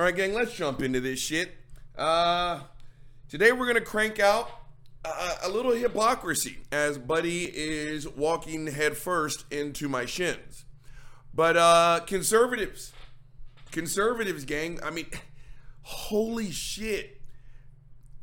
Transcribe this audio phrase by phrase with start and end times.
[0.00, 1.52] All right, gang, let's jump into this shit.
[1.94, 2.60] Uh,
[3.28, 4.48] today we're gonna crank out
[5.04, 10.64] a, a little hypocrisy as Buddy is walking headfirst into my shins.
[11.34, 12.94] But uh, conservatives,
[13.72, 14.80] conservatives, gang.
[14.82, 15.04] I mean,
[15.82, 17.20] holy shit.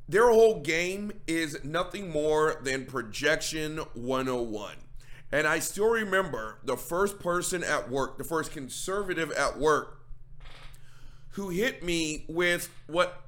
[0.10, 4.78] Their whole game is nothing more than projection 101.
[5.32, 9.97] And I still remember the first person at work, the first conservative at work
[11.38, 13.22] who hit me with what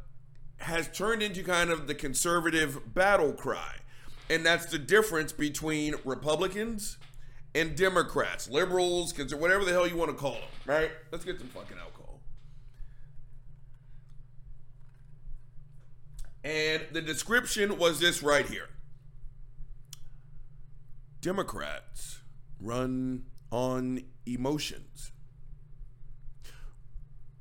[0.58, 3.76] has turned into kind of the conservative battle cry.
[4.32, 6.98] And that's the difference between Republicans
[7.54, 10.90] and Democrats, liberals, whatever the hell you want to call them, right?
[11.12, 12.20] Let's get some fucking alcohol.
[16.44, 18.70] And the description was this right here
[21.22, 22.22] Democrats
[22.60, 25.12] run on emotions.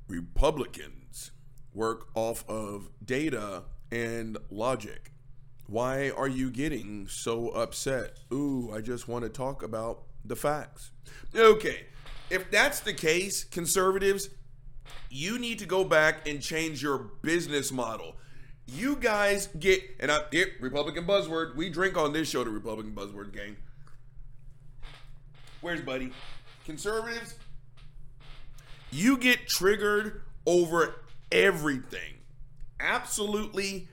[0.09, 1.31] Republicans
[1.73, 5.13] work off of data and logic.
[5.67, 8.17] Why are you getting so upset?
[8.33, 10.91] Ooh, I just want to talk about the facts.
[11.35, 11.85] Okay,
[12.31, 14.29] if that's the case, conservatives,
[15.11, 18.15] you need to go back and change your business model.
[18.65, 21.55] You guys get, and I get Republican buzzword.
[21.55, 23.57] We drink on this show the Republican buzzword game.
[25.61, 26.11] Where's Buddy?
[26.65, 27.35] Conservatives,
[28.91, 30.95] you get triggered over
[31.31, 32.15] everything.
[32.79, 33.87] Absolutely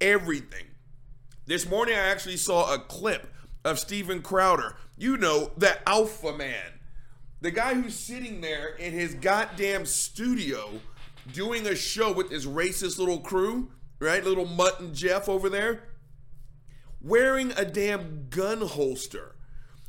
[0.00, 0.66] everything.
[1.46, 3.32] This morning, I actually saw a clip
[3.64, 4.76] of Steven Crowder.
[4.96, 6.80] You know, the alpha man.
[7.40, 10.68] The guy who's sitting there in his goddamn studio
[11.32, 14.22] doing a show with his racist little crew, right?
[14.22, 15.84] Little Mutton Jeff over there,
[17.00, 19.36] wearing a damn gun holster.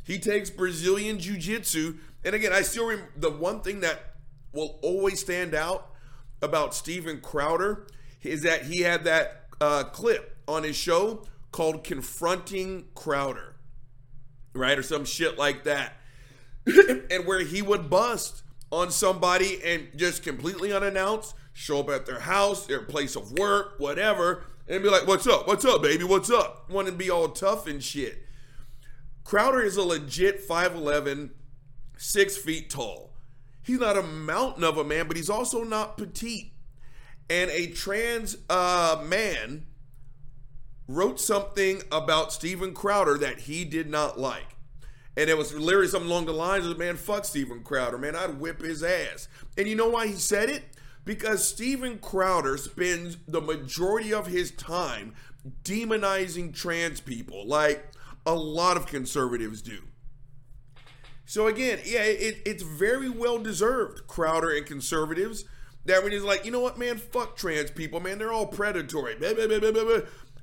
[0.03, 1.98] He takes Brazilian Jiu Jitsu.
[2.23, 4.11] And again, I still remember the one thing that
[4.53, 5.91] will always stand out
[6.41, 7.88] about Steven Crowder
[8.21, 13.55] is that he had that uh, clip on his show called Confronting Crowder,
[14.53, 14.77] right?
[14.77, 15.93] Or some shit like that.
[16.65, 22.20] and where he would bust on somebody and just completely unannounced show up at their
[22.20, 25.47] house, their place of work, whatever, and be like, What's up?
[25.47, 26.03] What's up, baby?
[26.03, 26.70] What's up?
[26.70, 28.26] Want to be all tough and shit.
[29.23, 31.31] Crowder is a legit 5'11,
[31.97, 33.14] six feet tall.
[33.64, 36.54] He's not a mountain of a man, but he's also not petite.
[37.30, 39.66] And a trans uh, man
[40.88, 44.55] wrote something about Steven Crowder that he did not like.
[45.16, 48.39] And it was literally something along the lines of, man, fuck Steven Crowder, man, I'd
[48.39, 49.27] whip his ass.
[49.58, 50.64] And you know why he said it?
[51.04, 55.14] Because Steven Crowder spends the majority of his time
[55.64, 57.83] demonizing trans people, like
[58.26, 59.80] a lot of conservatives do.
[61.31, 65.45] So again, yeah, it, it's very well deserved, Crowder and conservatives.
[65.86, 69.15] That when he's like, you know what, man, fuck trans people, man, they're all predatory.
[69.15, 69.99] Blah, blah, blah,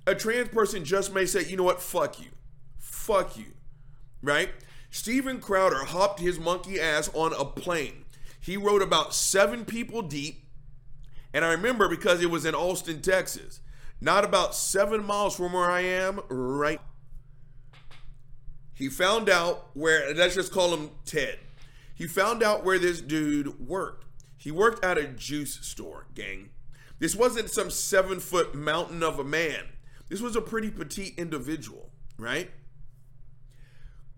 [0.06, 2.30] a trans person just may say, you know what, fuck you.
[2.78, 3.52] Fuck you.
[4.22, 4.48] Right?
[4.90, 8.06] Steven Crowder hopped his monkey ass on a plane.
[8.40, 10.46] He rode about seven people deep.
[11.34, 13.60] And I remember because it was in Austin, Texas,
[14.00, 16.80] not about seven miles from where I am right
[18.78, 21.40] he found out where, let's just call him Ted.
[21.96, 24.04] He found out where this dude worked.
[24.36, 26.50] He worked at a juice store, gang.
[27.00, 29.64] This wasn't some seven foot mountain of a man.
[30.08, 32.52] This was a pretty petite individual, right?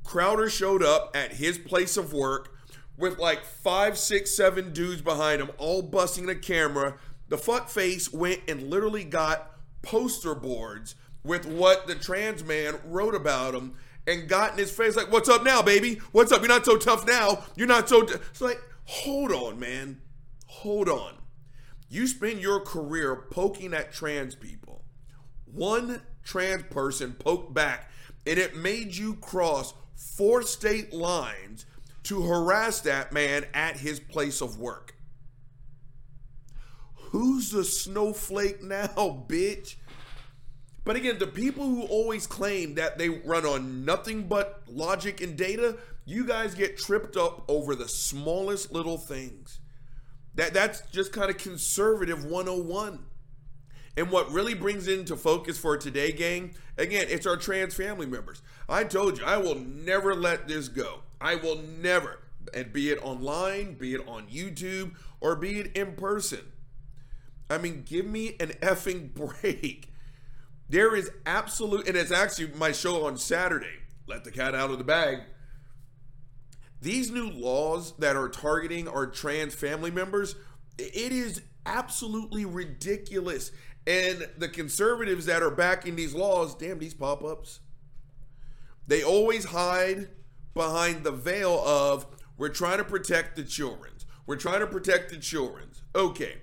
[0.04, 2.54] Crowder showed up at his place of work
[2.98, 6.96] with like five, six, seven dudes behind him, all busting the camera.
[7.30, 13.14] The fuck face went and literally got poster boards with what the trans man wrote
[13.14, 13.74] about him
[14.06, 16.00] and got in his face like, "What's up now, baby?
[16.12, 16.40] What's up?
[16.40, 17.44] You're not so tough now.
[17.56, 18.14] You're not so." T-.
[18.14, 20.00] It's like, hold on, man,
[20.46, 21.14] hold on.
[21.88, 24.84] You spend your career poking at trans people.
[25.44, 27.90] One trans person poked back,
[28.26, 31.66] and it made you cross four state lines
[32.04, 34.94] to harass that man at his place of work.
[36.94, 38.86] Who's the snowflake now,
[39.28, 39.76] bitch?
[40.84, 45.36] But again, the people who always claim that they run on nothing but logic and
[45.36, 49.60] data, you guys get tripped up over the smallest little things.
[50.34, 53.04] That that's just kind of conservative 101.
[53.96, 58.40] And what really brings into focus for today, gang, again, it's our trans family members.
[58.68, 61.00] I told you, I will never let this go.
[61.20, 62.20] I will never,
[62.54, 66.52] and be it online, be it on YouTube, or be it in person.
[67.50, 69.89] I mean, give me an effing break.
[70.70, 73.80] There is absolute, and it's actually my show on Saturday.
[74.06, 75.18] Let the cat out of the bag.
[76.80, 80.36] These new laws that are targeting our trans family members,
[80.78, 83.50] it is absolutely ridiculous.
[83.84, 87.58] And the conservatives that are backing these laws, damn these pop ups,
[88.86, 90.08] they always hide
[90.54, 92.06] behind the veil of
[92.38, 94.06] we're trying to protect the children's.
[94.24, 95.82] We're trying to protect the children's.
[95.96, 96.42] Okay.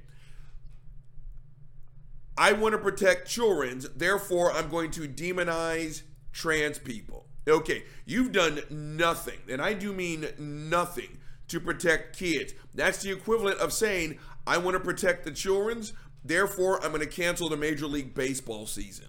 [2.37, 7.25] I want to protect children's, therefore I'm going to demonize trans people.
[7.47, 11.17] Okay, you've done nothing, and I do mean nothing
[11.47, 12.53] to protect kids.
[12.75, 15.93] That's the equivalent of saying, I want to protect the children's,
[16.23, 19.07] therefore I'm going to cancel the Major League Baseball season.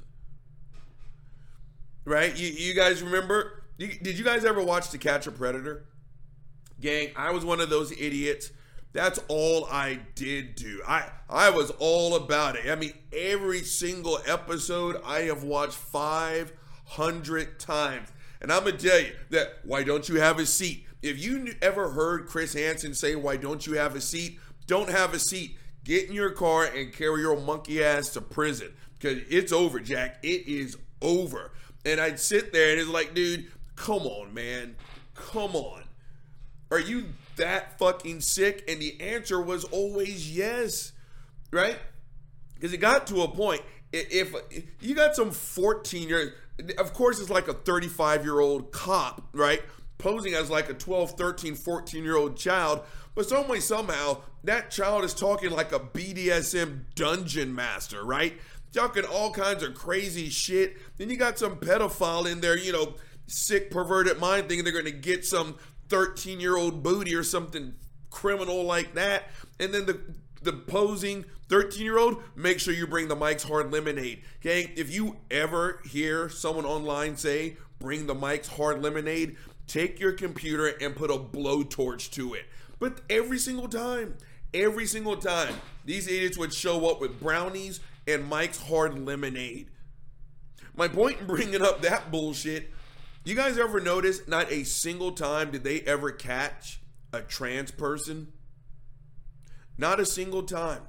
[2.05, 2.37] Right?
[2.37, 3.65] You, you guys remember?
[3.77, 5.85] You, did you guys ever watch To Catch a Predator?
[6.81, 8.51] Gang, I was one of those idiots.
[8.93, 10.83] That's all I did do.
[10.87, 12.71] I I was all about it.
[12.71, 18.09] I mean, every single episode I have watched 500 times.
[18.41, 20.87] And I'm to tell you that why don't you have a seat?
[21.03, 24.39] If you ever heard Chris Hansen say, Why don't you have a seat?
[24.67, 25.57] Don't have a seat.
[25.85, 30.19] Get in your car and carry your monkey ass to prison because it's over, Jack.
[30.23, 31.53] It is over.
[31.85, 34.77] And I'd sit there and it's like, dude, come on, man.
[35.15, 35.85] Come on.
[36.71, 37.07] Are you
[37.39, 38.65] that fucking sick?
[38.69, 40.93] And the answer was always yes,
[41.51, 41.79] right?
[42.55, 43.63] Because it got to a point.
[43.93, 46.35] If, if you got some 14 year,
[46.77, 49.63] of course, it's like a 35 year old cop, right?
[49.97, 52.83] Posing as like a 12, 13, 14 year old child.
[53.15, 58.35] But some way, somehow, that child is talking like a BDSM dungeon master, right?
[58.73, 60.77] Talking all kinds of crazy shit.
[60.99, 62.95] Then you got some pedophile in there, you know,
[63.27, 65.57] sick, perverted mind thinking they're going to get some
[65.89, 67.75] 13 year old booty or something
[68.11, 69.25] criminal like that.
[69.59, 70.01] And then the
[70.43, 74.23] the posing 13 year old, make sure you bring the Mike's Hard Lemonade.
[74.41, 74.73] Okay?
[74.77, 79.37] If you ever hear someone online say, bring the Mike's Hard Lemonade,
[79.67, 82.45] take your computer and put a blowtorch to it.
[82.79, 84.17] But every single time,
[84.55, 89.69] every single time, these idiots would show up with brownies and Mike's Hard Lemonade.
[90.77, 92.71] My point in bringing up that bullshit,
[93.29, 96.81] you guys ever notice not a single time did they ever catch
[97.13, 98.33] a trans person?
[99.77, 100.83] Not a single time.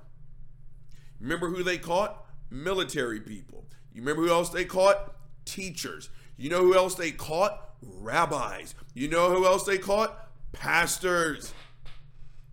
[1.19, 2.25] Remember who they caught?
[2.49, 3.65] Military people.
[3.93, 5.15] You remember who else they caught?
[5.45, 6.09] Teachers.
[6.37, 7.71] You know who else they caught?
[7.81, 8.73] Rabbis.
[8.93, 10.29] You know who else they caught?
[10.53, 11.53] Pastors.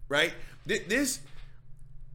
[0.09, 0.35] Right?
[0.67, 1.21] This,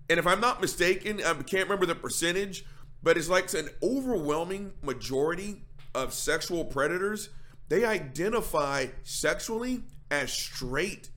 [0.09, 2.65] and if I'm not mistaken, I can't remember the percentage,
[3.01, 5.61] but it's like an overwhelming majority
[5.95, 7.29] of sexual predators,
[7.71, 11.09] they identify sexually as straight.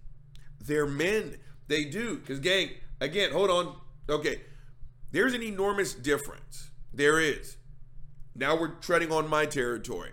[0.60, 1.38] They're men.
[1.66, 2.18] They do.
[2.18, 2.70] Because, gang,
[3.00, 3.76] Again, hold on.
[4.08, 4.40] Okay.
[5.10, 6.70] There's an enormous difference.
[6.92, 7.56] There is.
[8.34, 10.12] Now we're treading on my territory.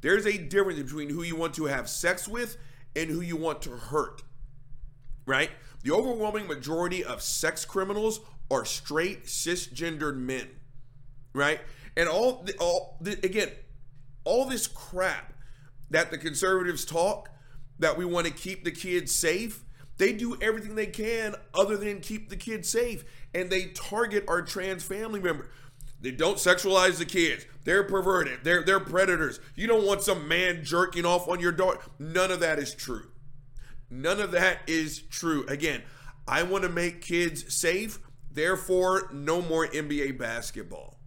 [0.00, 2.56] There's a difference between who you want to have sex with
[2.96, 4.22] and who you want to hurt.
[5.24, 5.50] Right?
[5.84, 10.48] The overwhelming majority of sex criminals are straight cisgendered men.
[11.32, 11.60] Right?
[11.96, 13.50] And all the, all again,
[14.24, 15.31] all this crap
[15.92, 17.30] that the conservatives talk
[17.78, 19.64] that we want to keep the kids safe
[19.98, 23.04] they do everything they can other than keep the kids safe.
[23.34, 25.48] And they target our trans family member.
[26.00, 27.46] They don't sexualize the kids.
[27.64, 28.40] They're perverted.
[28.42, 29.38] They're they're predators.
[29.54, 31.78] You don't want some man jerking off on your daughter.
[31.98, 33.06] None of that is true.
[33.88, 35.46] None of that is true.
[35.46, 35.82] Again,
[36.26, 38.00] I want to make kids safe.
[38.30, 40.98] Therefore, no more NBA basketball.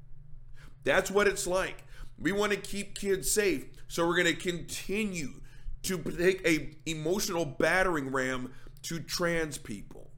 [0.85, 1.83] That's what it's like.
[2.17, 3.65] We want to keep kids safe.
[3.87, 5.41] So we're going to continue
[5.83, 8.51] to take a emotional battering ram
[8.83, 10.11] to trans people.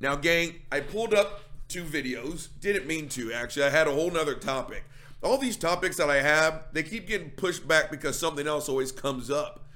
[0.00, 2.48] Now, gang, I pulled up two videos.
[2.60, 3.64] Didn't mean to, actually.
[3.64, 4.84] I had a whole nother topic.
[5.22, 8.92] All these topics that I have, they keep getting pushed back because something else always
[8.92, 9.66] comes up.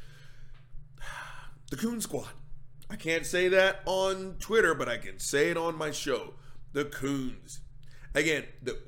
[1.71, 2.28] The Coon Squad.
[2.90, 6.35] I can't say that on Twitter, but I can say it on my show.
[6.75, 7.61] The Coons.
[8.14, 8.78] Again, the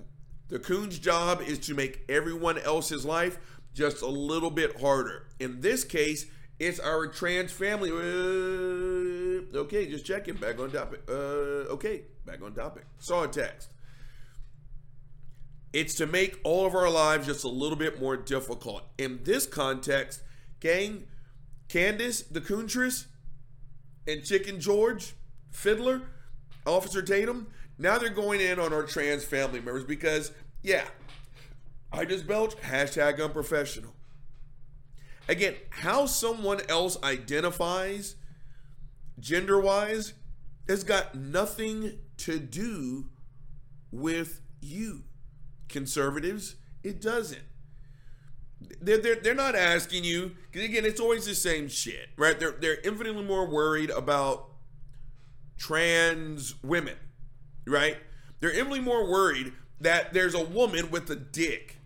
[0.49, 3.39] the Coon's job is to make everyone else's life
[3.73, 5.27] just a little bit harder.
[5.41, 6.27] In this case,
[6.59, 7.91] it's our trans family.
[7.91, 10.35] Uh, okay, just checking.
[10.35, 11.03] Back on topic.
[11.09, 12.85] Uh, okay, back on topic.
[12.99, 13.73] Saw a text.
[15.73, 18.85] It's to make all of our lives just a little bit more difficult.
[18.97, 20.23] In this context,
[20.61, 21.09] gang,
[21.69, 23.07] Candace, the Coontress,
[24.07, 25.15] and Chicken George,
[25.51, 26.03] Fiddler,
[26.65, 27.49] Officer Tatum,
[27.79, 30.85] now they're going in on our trans family members because, yeah,
[31.93, 33.93] I just belch, hashtag unprofessional.
[35.29, 38.17] Again, how someone else identifies
[39.19, 40.15] gender wise
[40.69, 43.07] has got nothing to do
[43.91, 45.05] with you.
[45.69, 47.43] Conservatives, it doesn't.
[48.81, 52.39] They're, they're, they're not asking you, because again, it's always the same shit, right?
[52.39, 54.49] They're, they're infinitely more worried about
[55.59, 56.97] trans women,
[57.67, 57.97] right?
[58.41, 61.79] They're infinitely more worried that there's a woman with a dick.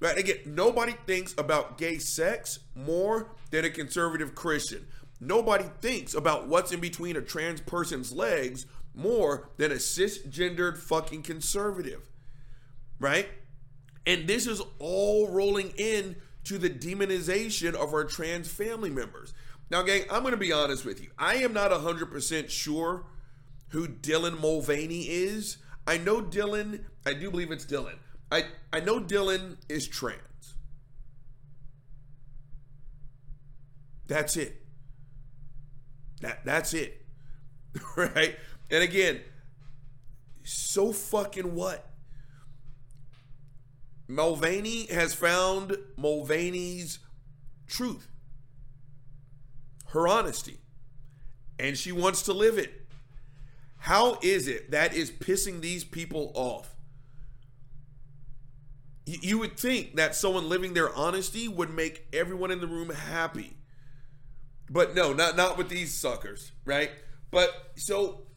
[0.00, 0.18] Right?
[0.18, 4.86] Again, nobody thinks about gay sex more than a conservative Christian.
[5.20, 11.22] Nobody thinks about what's in between a trans person's legs more than a cisgendered fucking
[11.22, 12.10] conservative.
[12.98, 13.28] Right?
[14.04, 19.32] And this is all rolling in to the demonization of our trans family members.
[19.70, 21.10] Now, gang, I'm going to be honest with you.
[21.16, 23.04] I am not 100% sure
[23.72, 25.56] who Dylan Mulvaney is.
[25.86, 27.96] I know Dylan, I do believe it's Dylan.
[28.30, 30.20] I, I know Dylan is trans.
[34.06, 34.62] That's it.
[36.20, 37.02] That that's it.
[37.96, 38.36] right?
[38.70, 39.20] And again,
[40.44, 41.88] so fucking what?
[44.06, 46.98] Mulvaney has found Mulvaney's
[47.66, 48.08] truth,
[49.88, 50.58] her honesty,
[51.58, 52.81] and she wants to live it.
[53.82, 56.76] How is it that is pissing these people off?
[59.04, 63.56] You would think that someone living their honesty would make everyone in the room happy.
[64.70, 66.92] But no, not not with these suckers, right?
[67.32, 68.28] But so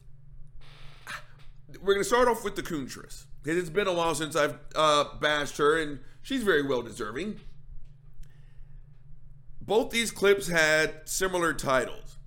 [1.80, 3.26] we're gonna start off with the Coontress.
[3.40, 7.38] Because it's been a while since I've uh, bashed her, and she's very well deserving.
[9.60, 12.18] Both these clips had similar titles.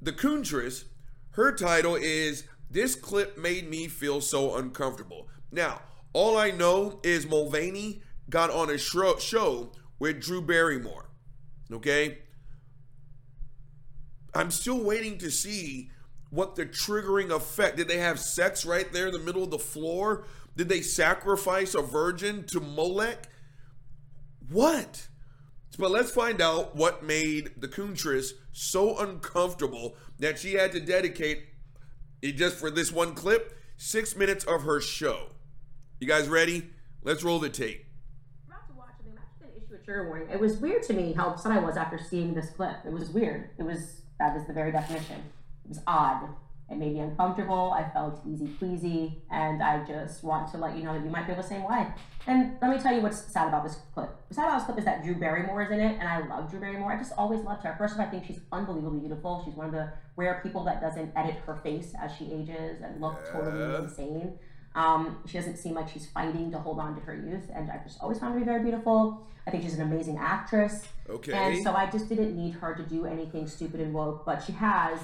[0.00, 0.86] The Coontress
[1.32, 5.28] her title is This Clip Made Me Feel So Uncomfortable.
[5.52, 5.82] Now,
[6.12, 11.10] all I know is Mulvaney got on a show with Drew Barrymore.
[11.72, 12.18] Okay?
[14.34, 15.90] I'm still waiting to see
[16.30, 17.76] what the triggering effect.
[17.76, 20.24] Did they have sex right there in the middle of the floor?
[20.56, 23.28] Did they sacrifice a virgin to Molech?
[24.48, 25.08] What?
[25.78, 31.44] But let's find out what made the Coontress so uncomfortable that she had to dedicate,
[32.22, 35.28] just for this one clip, six minutes of her show.
[35.98, 36.70] You guys ready?
[37.02, 37.86] Let's roll the tape.
[39.92, 40.28] Warning.
[40.30, 42.76] It was weird to me how upset I was after seeing this clip.
[42.86, 43.50] It was weird.
[43.58, 45.16] It was, that is the very definition.
[45.64, 46.28] It was odd.
[46.70, 47.72] It made me uncomfortable.
[47.72, 51.26] I felt easy pleasy, and I just want to let you know that you might
[51.26, 51.88] feel the same way.
[52.28, 54.08] And let me tell you what's sad about this clip.
[54.28, 56.48] What's sad about this clip is that Drew Barrymore is in it, and I love
[56.48, 56.92] Drew Barrymore.
[56.92, 57.74] I just always loved her.
[57.76, 59.42] First of all, I think she's unbelievably beautiful.
[59.44, 63.00] She's one of the rare people that doesn't edit her face as she ages and
[63.00, 63.40] look yeah.
[63.40, 64.38] totally insane.
[64.76, 67.80] Um, she doesn't seem like she's fighting to hold on to her youth, and I
[67.82, 69.26] just always found her to be very beautiful.
[69.46, 70.86] I think she's an amazing actress.
[71.08, 71.32] Okay.
[71.32, 74.52] And so I just didn't need her to do anything stupid and woke, but she
[74.52, 75.00] has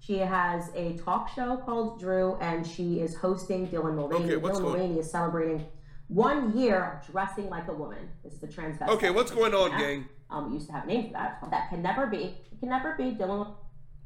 [0.00, 4.24] she has a talk show called Drew, and she is hosting Dylan Mulvaney.
[4.24, 5.66] Okay, Dylan Mulvaney is celebrating
[6.08, 8.08] one year of dressing like a woman.
[8.24, 8.88] This is the transvestite.
[8.88, 10.08] Okay, what's going on, gang?
[10.30, 11.38] Um, we used to have a name for that.
[11.50, 12.34] That can never be.
[12.50, 13.12] It can never be.
[13.12, 13.54] Dylan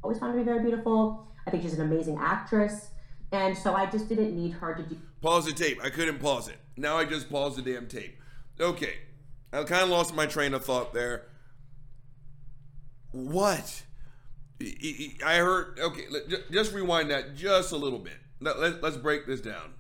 [0.02, 1.28] always found her to be very beautiful.
[1.46, 2.88] I think she's an amazing actress.
[3.30, 4.98] And so I just didn't need her to do.
[5.20, 5.80] Pause the tape.
[5.82, 6.56] I couldn't pause it.
[6.76, 8.18] Now I just paused the damn tape.
[8.60, 8.94] Okay.
[9.52, 11.28] I kind of lost my train of thought there.
[13.12, 13.83] What?
[15.24, 15.78] I heard.
[15.78, 16.04] Okay,
[16.50, 18.14] just rewind that just a little bit.
[18.40, 19.74] Let, let's break this down.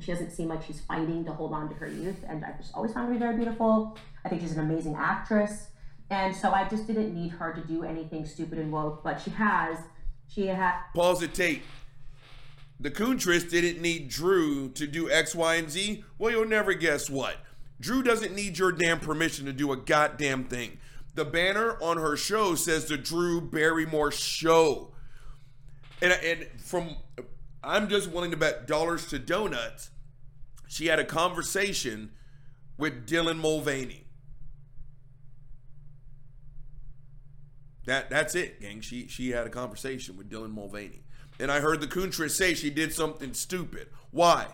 [0.00, 2.74] She doesn't seem like she's fighting to hold on to her youth, and I just
[2.74, 3.96] always found her very beautiful.
[4.24, 5.68] I think she's an amazing actress,
[6.10, 9.30] and so I just didn't need her to do anything stupid and woke, but she
[9.30, 9.78] has.
[10.28, 10.74] She had.
[10.94, 11.62] Pause the tape.
[12.80, 16.04] The Coontress didn't need Drew to do X, Y, and Z.
[16.18, 17.36] Well, you'll never guess what.
[17.78, 20.78] Drew doesn't need your damn permission to do a goddamn thing.
[21.14, 24.92] The banner on her show says the Drew Barrymore Show.
[26.00, 26.96] And, and from,
[27.62, 29.90] I'm just willing to bet dollars to donuts,
[30.66, 32.12] she had a conversation
[32.78, 34.06] with Dylan Mulvaney.
[37.84, 38.80] That that's it, gang.
[38.80, 41.02] She she had a conversation with Dylan Mulvaney.
[41.40, 43.88] And I heard the Coontress say she did something stupid.
[44.12, 44.46] Why?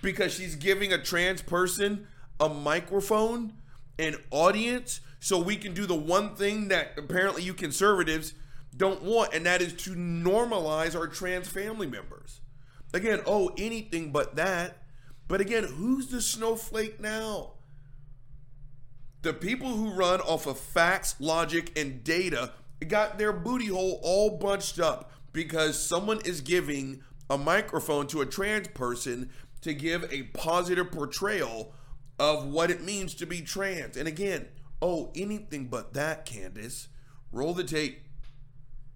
[0.00, 2.08] Because she's giving a trans person
[2.40, 3.52] a microphone,
[3.98, 8.34] an audience so we can do the one thing that apparently you conservatives
[8.76, 12.40] don't want, and that is to normalize our trans family members.
[12.92, 14.78] Again, oh, anything but that.
[15.28, 17.52] But again, who's the snowflake now?
[19.22, 22.50] The people who run off of facts, logic, and data
[22.88, 28.26] got their booty hole all bunched up because someone is giving a microphone to a
[28.26, 31.72] trans person to give a positive portrayal
[32.18, 33.96] of what it means to be trans.
[33.96, 34.48] And again,
[34.84, 36.88] Oh, anything but that, Candace.
[37.30, 38.00] Roll the tape.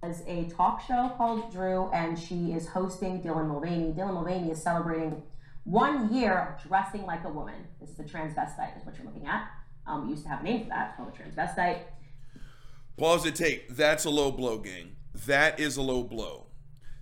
[0.03, 3.95] As a talk show called Drew, and she is hosting Dylan Mulvaney.
[3.97, 5.23] Dylan Mulvaney is celebrating
[5.63, 7.69] one year of dressing like a woman.
[7.81, 9.49] This is a transvestite, is what you're looking at.
[9.87, 11.83] Um, we used to have a name for that, called a transvestite.
[12.97, 13.69] Pause the tape.
[13.71, 14.97] That's a low blow, gang.
[15.27, 16.47] That is a low blow.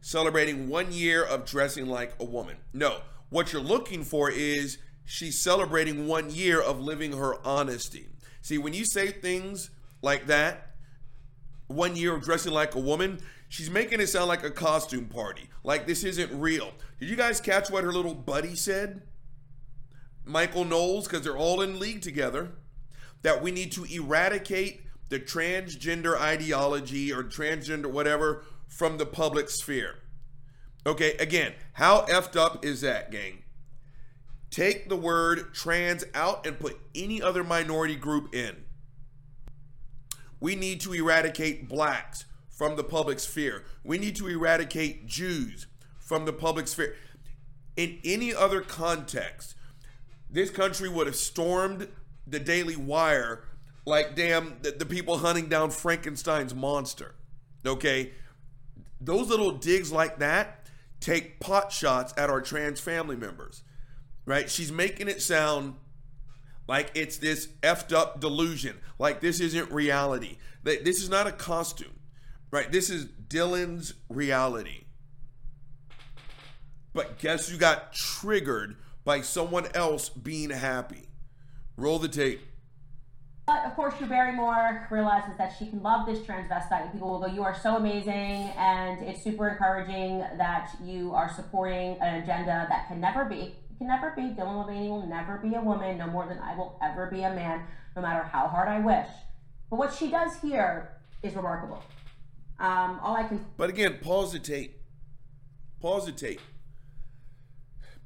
[0.05, 2.57] celebrating one year of dressing like a woman.
[2.75, 2.99] No,
[3.31, 4.77] what you're looking for is
[5.07, 8.09] she's celebrating one year of living her honesty.
[8.45, 9.71] See, when you say things
[10.03, 10.73] like that,
[11.67, 15.49] one year of dressing like a woman, she's making it sound like a costume party.
[15.63, 16.73] Like this isn't real.
[17.01, 19.01] Did you guys catch what her little buddy said?
[20.27, 22.51] Michael Knowles, because they're all in league together,
[23.23, 30.01] that we need to eradicate the transgender ideology or transgender whatever from the public sphere.
[30.87, 33.44] Okay, again, how effed up is that, gang?
[34.55, 38.55] Take the word trans out and put any other minority group in.
[40.39, 43.65] We need to eradicate blacks from the public sphere.
[43.83, 45.67] We need to eradicate Jews
[45.99, 46.95] from the public sphere.
[47.77, 49.57] In any other context,
[50.31, 51.89] this country would have stormed
[52.25, 53.49] the Daily Wire
[53.85, 57.17] like damn the, the people hunting down Frankenstein's monster.
[57.67, 58.13] Okay?
[59.01, 60.69] Those little digs like that
[61.01, 63.65] take pot shots at our trans family members.
[64.27, 64.51] Right?
[64.51, 65.75] She's making it sound
[66.67, 70.39] like it's this effed up delusion, like this isn't reality.
[70.63, 72.01] This is not a costume.
[72.51, 72.71] Right?
[72.71, 74.85] This is Dylan's reality.
[76.95, 81.09] But guess you got triggered by someone else being happy.
[81.77, 82.41] Roll the tape.
[83.47, 86.83] But of course, Drew Barrymore realizes that she can love this transvestite.
[86.83, 91.31] And people will go, You are so amazing, and it's super encouraging that you are
[91.35, 93.55] supporting an agenda that can never be.
[93.75, 94.23] It can never be.
[94.23, 97.35] Dylan Mulvaney will never be a woman, no more than I will ever be a
[97.35, 97.63] man,
[97.97, 99.09] no matter how hard I wish.
[99.71, 101.83] But what she does here is remarkable.
[102.59, 103.45] Um, all I can.
[103.57, 104.81] But again, pause the tape.
[105.81, 106.41] Pause the tape.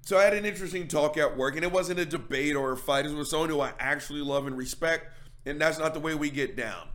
[0.00, 2.76] So I had an interesting talk at work, and it wasn't a debate or a
[2.76, 3.04] fight.
[3.04, 5.08] It was someone who I actually love and respect
[5.48, 6.88] and that's not the way we get down.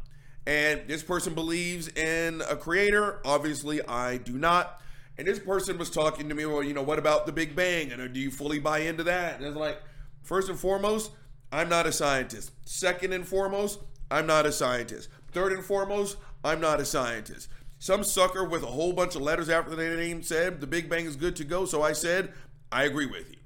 [0.46, 3.22] And this person believes in a creator.
[3.26, 4.82] Obviously, I do not.
[5.18, 7.92] And this person was talking to me, well, you know, what about the Big Bang?
[7.92, 9.38] And uh, do you fully buy into that?
[9.38, 9.80] And it's like,
[10.24, 11.12] first and foremost,
[11.52, 12.52] I'm not a scientist.
[12.66, 15.10] Second and foremost, I'm not a scientist.
[15.32, 17.48] Third and foremost, I'm not a scientist.
[17.78, 21.06] Some sucker with a whole bunch of letters after their name said the Big Bang
[21.06, 21.66] is good to go.
[21.66, 22.34] So I said,
[22.72, 23.38] I agree with you.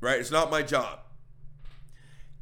[0.00, 0.20] Right?
[0.20, 1.00] It's not my job.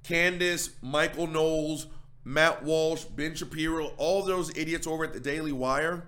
[0.04, 1.86] Candace, Michael Knowles,
[2.24, 6.06] Matt Walsh, Ben Shapiro, all those idiots over at the Daily Wire,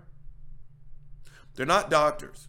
[1.55, 2.49] they're not doctors.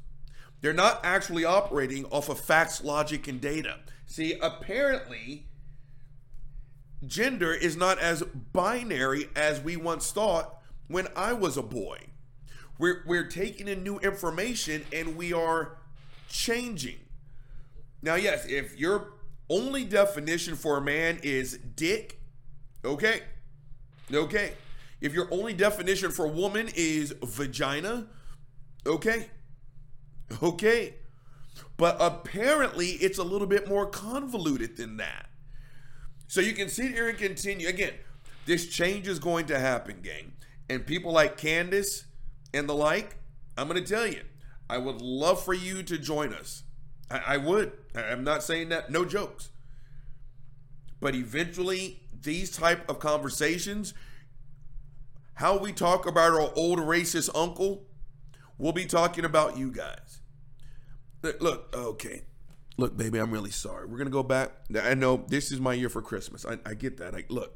[0.61, 3.79] They're not actually operating off of facts, logic, and data.
[4.05, 5.47] See, apparently,
[7.05, 11.97] gender is not as binary as we once thought when I was a boy.
[12.77, 15.77] We're, we're taking in new information and we are
[16.29, 16.99] changing.
[18.01, 19.13] Now, yes, if your
[19.49, 22.19] only definition for a man is dick,
[22.83, 23.21] okay,
[24.13, 24.53] Okay.
[24.99, 28.07] If your only definition for woman is vagina,
[28.85, 29.29] okay.
[30.43, 30.95] Okay.
[31.77, 35.29] But apparently it's a little bit more convoluted than that.
[36.27, 37.67] So you can sit here and continue.
[37.67, 37.93] Again,
[38.45, 40.33] this change is going to happen, gang.
[40.69, 42.05] And people like Candace
[42.53, 43.17] and the like,
[43.57, 44.21] I'm going to tell you,
[44.69, 46.63] I would love for you to join us.
[47.09, 47.73] I, I would.
[47.95, 49.49] I'm not saying that, no jokes.
[51.01, 53.93] But eventually, these type of conversations,
[55.33, 57.87] how we talk about our old racist uncle,
[58.57, 60.20] we'll be talking about you guys.
[61.21, 62.23] Look, okay.
[62.77, 63.85] Look, baby, I'm really sorry.
[63.85, 64.51] We're gonna go back.
[64.81, 66.45] I know this is my year for Christmas.
[66.45, 67.29] I, I get that.
[67.29, 67.53] Look,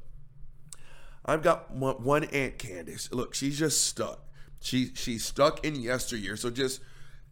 [1.25, 3.11] I've got one, one Aunt Candace.
[3.11, 4.19] Look, she's just stuck.
[4.61, 6.35] She she's stuck in yesteryear.
[6.35, 6.81] So just,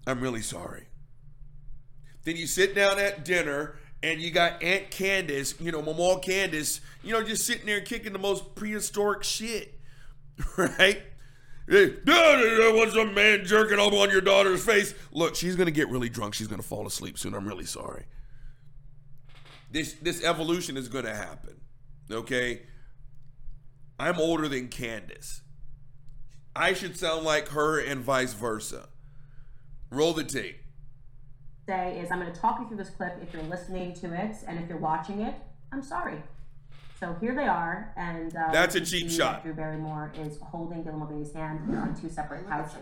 [0.08, 0.88] I'm really sorry.
[2.24, 6.82] Then you sit down at dinner and you got Aunt Candace, you know, Mama Candace,
[7.04, 9.80] you know, just sitting there kicking the most prehistoric shit,
[10.58, 11.04] right?
[11.68, 14.94] Hey, what's a man jerking up on your daughter's face?
[15.12, 16.34] Look, she's gonna get really drunk.
[16.34, 17.34] She's gonna fall asleep soon.
[17.34, 18.06] I'm really sorry.
[19.72, 21.62] This this evolution is gonna happen.
[22.12, 22.64] Okay.
[24.00, 25.42] I'm older than Candace.
[26.56, 28.90] I should sound like her and vice versa.
[29.90, 30.64] Roll the tape
[31.66, 34.60] say is I'm to talk you through this clip if you're listening to it, and
[34.60, 35.36] if you're watching it,
[35.72, 36.22] I'm sorry.
[37.04, 39.44] So here they are, and uh, that's a cheap shot.
[39.44, 42.78] Drew Barrymore is holding Dylan Mulvaney's hand on two separate couches.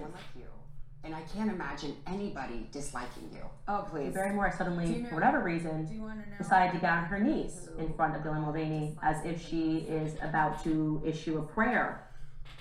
[1.03, 3.39] And I can't imagine anybody disliking you.
[3.67, 4.13] Oh, please.
[4.13, 5.89] Drew Barrymore suddenly, you know, for whatever reason,
[6.37, 10.13] decided to get on her knees in front of Dylan Mulvaney as if she is
[10.21, 12.07] about to issue a prayer.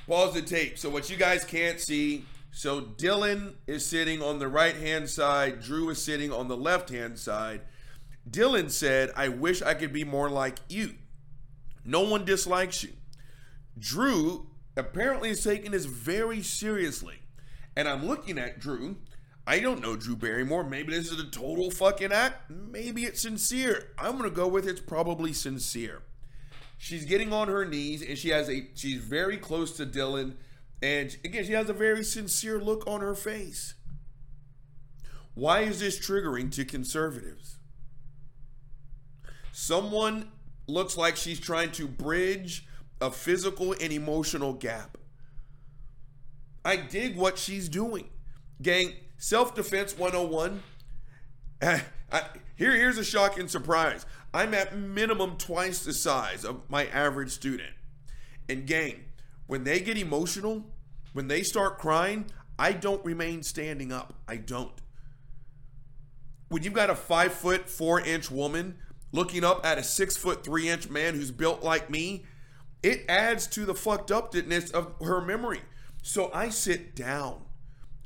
[0.07, 0.79] Pause the tape.
[0.79, 5.61] So what you guys can't see so Dylan is sitting on the right hand side,
[5.61, 7.61] Drew is sitting on the left hand side.
[8.29, 10.95] Dylan said, I wish I could be more like you.
[11.85, 12.91] No one dislikes you.
[13.79, 17.17] Drew apparently is taking this very seriously.
[17.77, 18.97] And I'm looking at Drew.
[19.47, 20.65] I don't know Drew Barrymore.
[20.65, 22.51] Maybe this is a total fucking act.
[22.51, 23.93] Maybe it's sincere.
[23.99, 26.03] I'm gonna go with it's probably sincere.
[26.79, 30.35] She's getting on her knees and she has a she's very close to Dylan.
[30.83, 33.75] And again, she has a very sincere look on her face.
[35.35, 37.59] Why is this triggering to conservatives?
[39.53, 40.31] Someone
[40.71, 42.67] looks like she's trying to bridge
[43.01, 44.99] a physical and emotional gap.
[46.65, 48.09] I dig what she's doing.
[48.61, 50.63] Gang, self defense 101.
[51.63, 51.83] I,
[52.57, 54.05] here, here's a shocking surprise.
[54.33, 57.73] I'm at minimum twice the size of my average student.
[58.49, 59.05] And gang,
[59.47, 60.65] when they get emotional,
[61.13, 62.27] when they start crying,
[62.59, 64.15] I don't remain standing up.
[64.29, 64.73] I don't.
[66.49, 68.77] When you've got a five foot four inch woman
[69.13, 72.25] looking up at a six foot three inch man who's built like me,
[72.83, 75.61] it adds to the fucked upness of her memory.
[76.03, 77.43] So I sit down.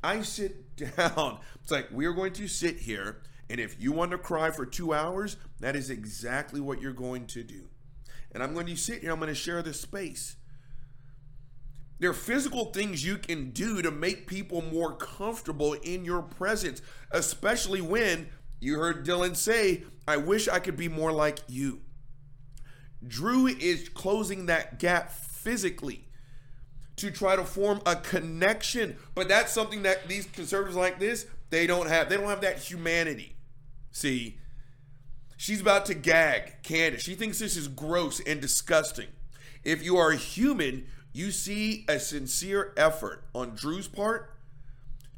[0.03, 1.39] I sit down.
[1.63, 4.93] It's like we're going to sit here, and if you want to cry for two
[4.93, 7.69] hours, that is exactly what you're going to do.
[8.33, 10.37] And I'm going to sit here, I'm going to share this space.
[12.01, 16.83] There are physical things you can do to make people more comfortable in your presence,
[17.13, 18.29] especially when
[18.65, 21.81] you heard Dylan say, I wish I could be more like you.
[23.07, 26.07] Drew is closing that gap physically
[26.97, 28.97] to try to form a connection.
[29.15, 32.09] But that's something that these conservatives like this, they don't have.
[32.09, 33.37] They don't have that humanity.
[33.93, 34.39] See,
[35.37, 37.03] she's about to gag Candace.
[37.03, 39.09] She thinks this is gross and disgusting.
[39.63, 44.35] If you are a human, you see a sincere effort on Drew's part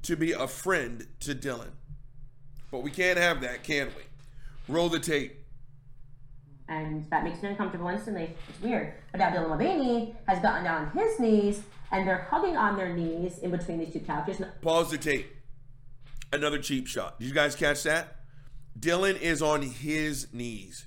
[0.03, 1.71] to be a friend to Dylan.
[2.71, 4.03] But we can't have that, can we?
[4.69, 5.47] Roll the tape
[6.69, 8.35] and that makes me uncomfortable instantly.
[8.49, 8.95] It's weird.
[9.13, 12.95] But now Dylan Mulvaney has gotten down on his knees, and they're hugging on their
[12.95, 14.43] knees in between these two couches.
[14.63, 15.33] Pause the tape.
[16.33, 17.19] Another cheap shot.
[17.21, 18.17] Did you guys catch that?
[18.79, 20.87] Dylan is on his knees.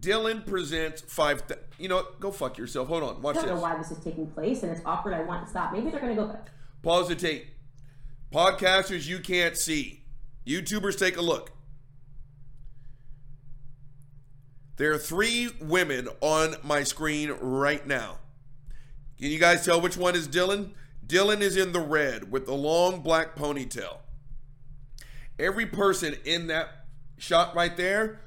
[0.00, 1.46] Dylan presents five.
[1.46, 2.88] Th- you know, go fuck yourself.
[2.88, 3.22] Hold on.
[3.22, 3.54] Watch I don't this.
[3.56, 5.14] know why this is taking place, and it's awkward.
[5.14, 5.72] I want to stop.
[5.72, 6.48] Maybe they're going to go back.
[6.82, 7.46] Pause the tape.
[8.34, 10.02] Podcasters, you can't see.
[10.44, 11.52] YouTubers, take a look.
[14.76, 18.18] There are three women on my screen right now.
[19.18, 20.72] Can you guys tell which one is Dylan?
[21.06, 23.98] Dylan is in the red with the long black ponytail.
[25.38, 26.86] Every person in that
[27.18, 28.20] shot right there,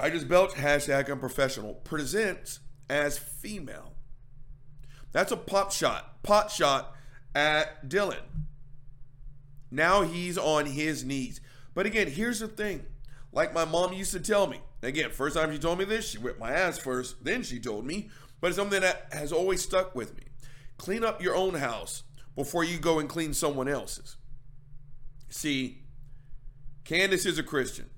[0.00, 3.92] I just belch hashtag unprofessional, presents as female.
[5.12, 6.96] That's a pop shot, pot shot
[7.34, 8.22] at Dylan.
[9.74, 11.40] Now he's on his knees.
[11.74, 12.84] But again, here's the thing.
[13.32, 16.18] Like my mom used to tell me, Again, first time she told me this, she
[16.18, 18.10] whipped my ass first, then she told me,
[18.40, 20.24] but it's something that has always stuck with me.
[20.76, 22.02] Clean up your own house
[22.36, 24.16] before you go and clean someone else's.
[25.30, 25.84] See,
[26.84, 27.88] Candace is a Christian.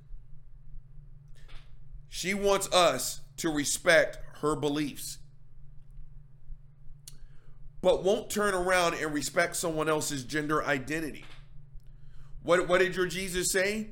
[2.09, 5.19] She wants us to respect her beliefs,
[7.83, 11.25] but won't turn around and respect someone else's gender identity.
[12.47, 13.89] What, what did your Jesus say?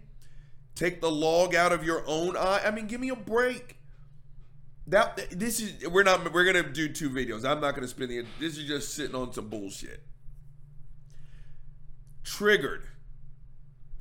[0.76, 2.62] Take the log out of your own eye.
[2.64, 3.78] I mean, give me a break.
[4.86, 7.44] That this is we're not we're gonna do two videos.
[7.44, 10.04] I'm not gonna spend the this is just sitting on some bullshit.
[12.22, 12.86] Triggered.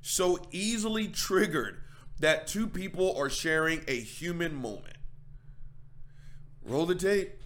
[0.01, 1.77] So easily triggered
[2.19, 4.97] that two people are sharing a human moment.
[6.63, 7.39] Roll the tape.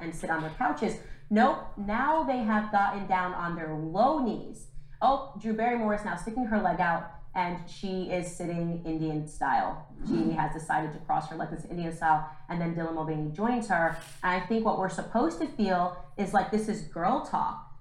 [0.00, 0.96] And sit on their couches.
[1.30, 1.68] Nope.
[1.78, 4.69] Now they have gotten down on their low knees.
[5.02, 9.86] Oh, Drew Barrymore is now sticking her leg out and she is sitting Indian style.
[10.08, 13.68] She has decided to cross her legs in Indian style, and then Dylan Mulvaney joins
[13.68, 13.96] her.
[14.24, 17.72] And I think what we're supposed to feel is like this is girl talk.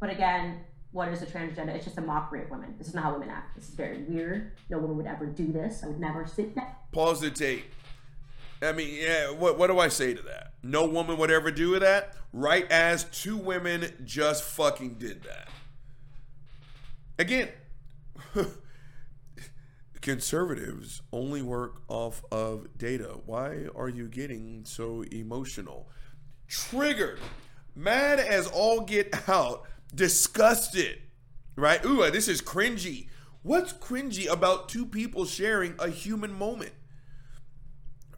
[0.00, 1.68] But again, what is a transgender?
[1.68, 2.74] It's just a mockery of women.
[2.78, 3.54] This is not how women act.
[3.54, 4.52] This is very weird.
[4.68, 5.82] No woman would ever do this.
[5.84, 6.76] I would never sit there.
[6.92, 7.64] Pause the tape.
[8.60, 10.54] I mean, yeah, what, what do I say to that?
[10.62, 15.48] No woman would ever do that, right as two women just fucking did that.
[17.18, 17.48] Again,
[20.00, 23.18] conservatives only work off of data.
[23.24, 25.88] Why are you getting so emotional?
[26.48, 27.20] Triggered,
[27.74, 30.98] mad as all get out, disgusted,
[31.56, 31.84] right?
[31.84, 33.08] Ooh, this is cringy.
[33.42, 36.72] What's cringy about two people sharing a human moment?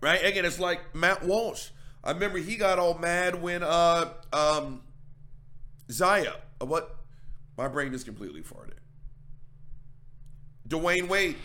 [0.00, 0.24] Right?
[0.24, 1.68] Again, it's like Matt Walsh.
[2.02, 4.82] I remember he got all mad when uh um
[5.90, 6.96] Zaya, uh, what
[7.56, 8.75] my brain is completely farted.
[10.68, 11.37] Dwyane Wade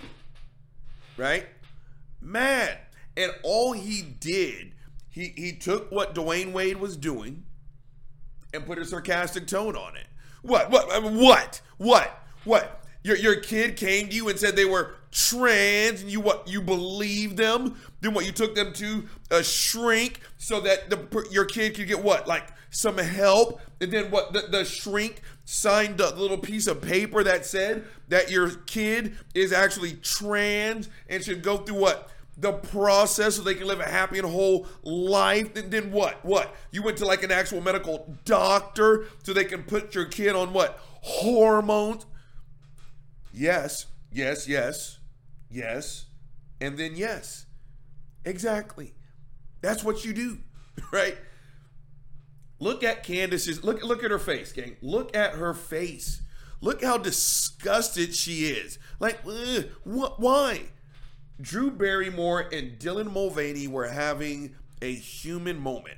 [1.22, 1.46] right?
[2.22, 2.78] Mad.
[3.16, 4.74] And all he did,
[5.10, 7.44] he, he took what Dwyane Wade was doing
[8.54, 10.08] and put a sarcastic tone on it.
[10.42, 10.72] What?
[10.72, 11.04] What?
[11.04, 11.62] What?
[11.78, 12.24] What?
[12.44, 12.84] What?
[13.04, 16.48] Your your kid came to you and said they were trans, and you what?
[16.48, 17.80] You believe them?
[18.00, 18.26] Then what?
[18.26, 22.28] You took them to a shrink so that the your kid could get what?
[22.28, 24.34] Like some help, and then what?
[24.34, 29.54] The, the shrink signed a little piece of paper that said that your kid is
[29.54, 32.10] actually trans and should go through what?
[32.38, 35.56] the process so they can live a happy and whole life.
[35.56, 36.24] And then what?
[36.26, 36.56] What?
[36.72, 40.52] You went to like an actual medical doctor so they can put your kid on
[40.52, 40.80] what?
[41.02, 42.06] Hormones?
[43.34, 45.00] Yes, yes, yes,
[45.50, 46.06] yes,
[46.60, 47.46] and then yes.
[48.26, 48.94] Exactly.
[49.62, 50.38] That's what you do,
[50.92, 51.18] right?
[52.62, 54.78] Look at Candace's look look at her face, gang.
[54.84, 56.21] Look at her face.
[56.62, 58.78] Look how disgusted she is.
[59.00, 60.65] Like, ugh, what why?
[61.41, 65.97] Drew Barrymore and Dylan Mulvaney were having a human moment.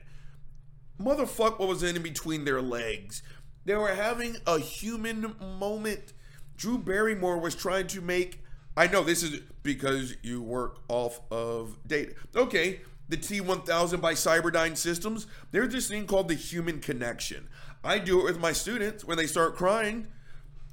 [0.97, 3.23] Motherfuck what was in between their legs.
[3.65, 6.13] They were having a human moment.
[6.55, 8.41] Drew Barrymore was trying to make
[8.77, 12.13] I know this is because you work off of data.
[12.33, 17.49] Okay, the T1000 by Cyberdyne Systems, there's this thing called the human connection.
[17.83, 20.07] I do it with my students when they start crying.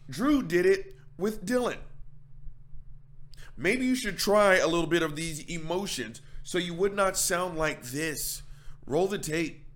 [0.08, 1.78] Drew did it with Dylan.
[3.56, 7.58] Maybe you should try a little bit of these emotions so you would not sound
[7.58, 8.42] like this.
[8.86, 9.66] Roll the tape.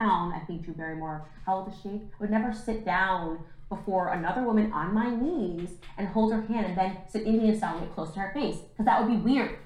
[0.00, 2.02] down, I think Drew Barrymore, how old is she?
[2.20, 6.78] Would never sit down before another woman on my knees and hold her hand and
[6.78, 8.56] then sit Indian style and get close to her face.
[8.56, 9.58] Because that would be weird.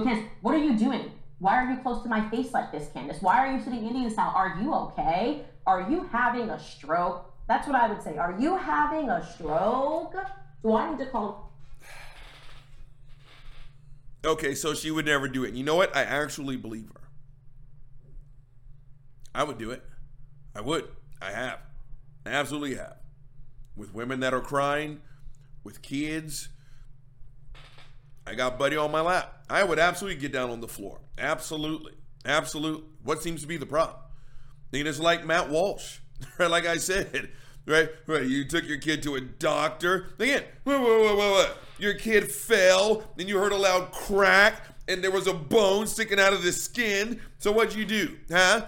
[0.00, 1.12] Candace, what are you doing?
[1.38, 3.20] Why are you close to my face like this, Candace?
[3.20, 4.32] Why are you sitting in Indian style?
[4.34, 5.42] Are you okay?
[5.66, 7.30] Are you having a stroke?
[7.48, 8.16] That's what I would say.
[8.16, 10.14] Are you having a stroke?
[10.62, 11.52] Do I need to call
[14.24, 15.54] Okay, so she would never do it.
[15.54, 15.94] You know what?
[15.96, 17.00] I actually believe her.
[19.34, 19.82] I would do it.
[20.54, 20.88] I would.
[21.20, 21.58] I have.
[22.24, 22.98] I absolutely have.
[23.74, 25.00] With women that are crying,
[25.64, 26.50] with kids.
[28.32, 29.44] I got Buddy on my lap.
[29.50, 31.00] I would absolutely get down on the floor.
[31.18, 31.92] Absolutely.
[32.24, 32.84] Absolutely.
[33.04, 33.98] What seems to be the problem?
[34.70, 35.98] Think it's like Matt Walsh.
[36.38, 36.48] Right?
[36.50, 37.30] Like I said,
[37.66, 37.90] right?
[38.06, 38.24] Right.
[38.24, 40.14] You took your kid to a doctor.
[40.20, 41.52] Again, whoa, whoa, whoa.
[41.78, 46.20] Your kid fell, and you heard a loud crack, and there was a bone sticking
[46.20, 47.20] out of the skin.
[47.38, 48.16] So what'd you do?
[48.30, 48.66] Huh?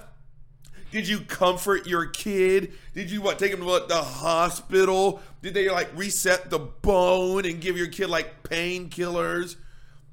[0.94, 2.74] Did you comfort your kid?
[2.92, 5.20] Did you what take him to what, the hospital?
[5.42, 9.57] Did they like reset the bone and give your kid like painkillers?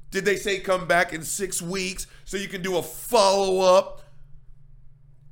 [0.10, 4.02] Did they say come back in six weeks so you can do a follow up?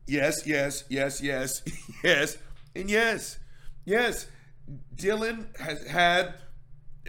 [0.06, 1.64] Yes, yes, yes, yes,
[2.04, 2.38] yes,
[2.76, 3.40] and yes,
[3.86, 4.28] yes.
[4.96, 6.36] Dylan has had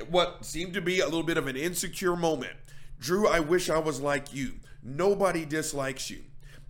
[0.08, 2.56] what seemed to be a little bit of an insecure moment.
[2.98, 4.54] Drew, I wish I was like you.
[4.82, 6.22] Nobody dislikes you.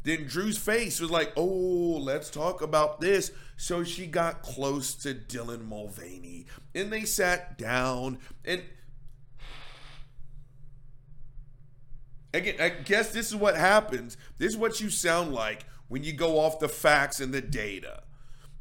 [0.03, 3.33] Then Drew's face was like, oh, let's talk about this.
[3.57, 8.19] So she got close to Dylan Mulvaney and they sat down.
[8.45, 8.63] And
[12.33, 14.17] again, I guess this is what happens.
[14.39, 18.05] This is what you sound like when you go off the facts and the data.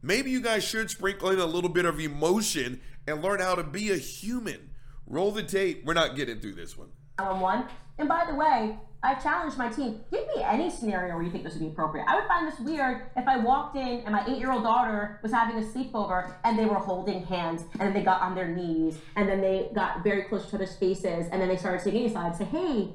[0.02, 3.64] Maybe you guys should sprinkle in a little bit of emotion and learn how to
[3.64, 4.72] be a human.
[5.06, 5.86] Roll the tape.
[5.86, 6.90] We're not getting through this one.
[7.20, 7.68] 911.
[7.98, 10.02] And by the way, I challenged my team.
[10.12, 12.06] Give me any scenario where you think this would be appropriate.
[12.10, 15.58] I would find this weird if I walked in and my eight-year-old daughter was having
[15.58, 19.30] a sleepover and they were holding hands and then they got on their knees and
[19.30, 22.28] then they got very close to each other's faces and then they started singing inside
[22.28, 22.90] and say, "Hey,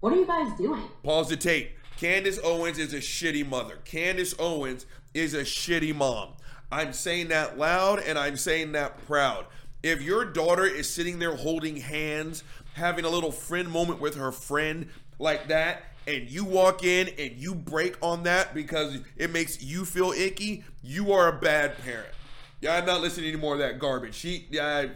[0.00, 1.70] what are you guys doing?" Pause the tape.
[1.96, 3.78] Candace Owens is a shitty mother.
[3.84, 6.30] Candace Owens is a shitty mom.
[6.72, 9.46] I'm saying that loud and I'm saying that proud.
[9.82, 12.42] If your daughter is sitting there holding hands,
[12.74, 17.32] having a little friend moment with her friend like that, and you walk in and
[17.32, 22.12] you break on that because it makes you feel icky, you are a bad parent.
[22.60, 24.14] Yeah, I'm not listening to any more of that garbage.
[24.14, 24.90] She, yeah, I,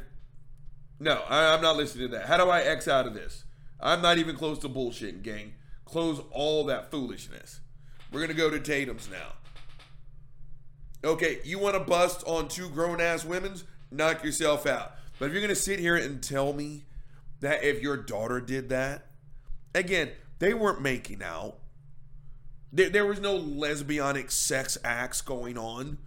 [0.99, 2.27] no, I, I'm not listening to that.
[2.27, 3.45] How do I X out of this?
[3.81, 5.55] I'm not even close to bullshitting, gang.
[5.85, 7.61] Close all that foolishness.
[8.13, 9.33] We're gonna go to Tatum's now.
[11.03, 13.65] Okay, you want to bust on two grown ass women's?
[13.91, 14.93] Knock yourself out.
[15.19, 16.85] But if you're gonna sit here and tell me
[17.41, 19.07] that if your daughter did that,
[19.75, 21.57] again, they weren't making out.
[22.73, 25.99] There, there was no lesbianic sex acts going on.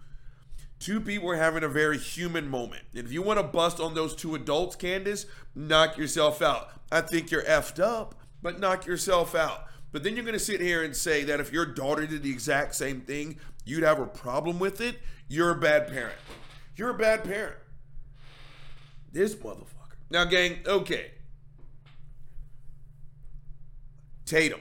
[0.78, 2.82] Two people were having a very human moment.
[2.94, 6.70] And if you want to bust on those two adults, Candace, knock yourself out.
[6.90, 9.66] I think you're effed up, but knock yourself out.
[9.92, 12.30] But then you're going to sit here and say that if your daughter did the
[12.30, 14.96] exact same thing, you'd have a problem with it.
[15.28, 16.18] You're a bad parent.
[16.76, 17.56] You're a bad parent.
[19.12, 19.94] This motherfucker.
[20.10, 21.12] Now, gang, okay.
[24.24, 24.60] Tatum.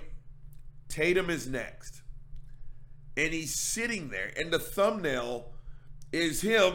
[0.88, 2.02] Tatum is next.
[3.16, 5.52] And he's sitting there, and the thumbnail
[6.12, 6.74] is him,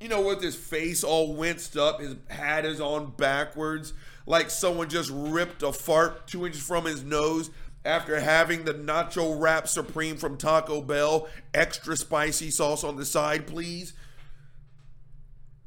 [0.00, 3.92] you know, with his face all winced up, his hat is on backwards,
[4.26, 7.50] like someone just ripped a fart two inches from his nose
[7.84, 13.46] after having the nacho wrap supreme from Taco Bell, extra spicy sauce on the side,
[13.46, 13.94] please.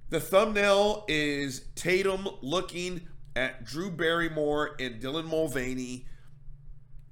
[0.10, 3.08] The thumbnail is Tatum looking
[3.40, 6.06] at Drew Barrymore and Dylan Mulvaney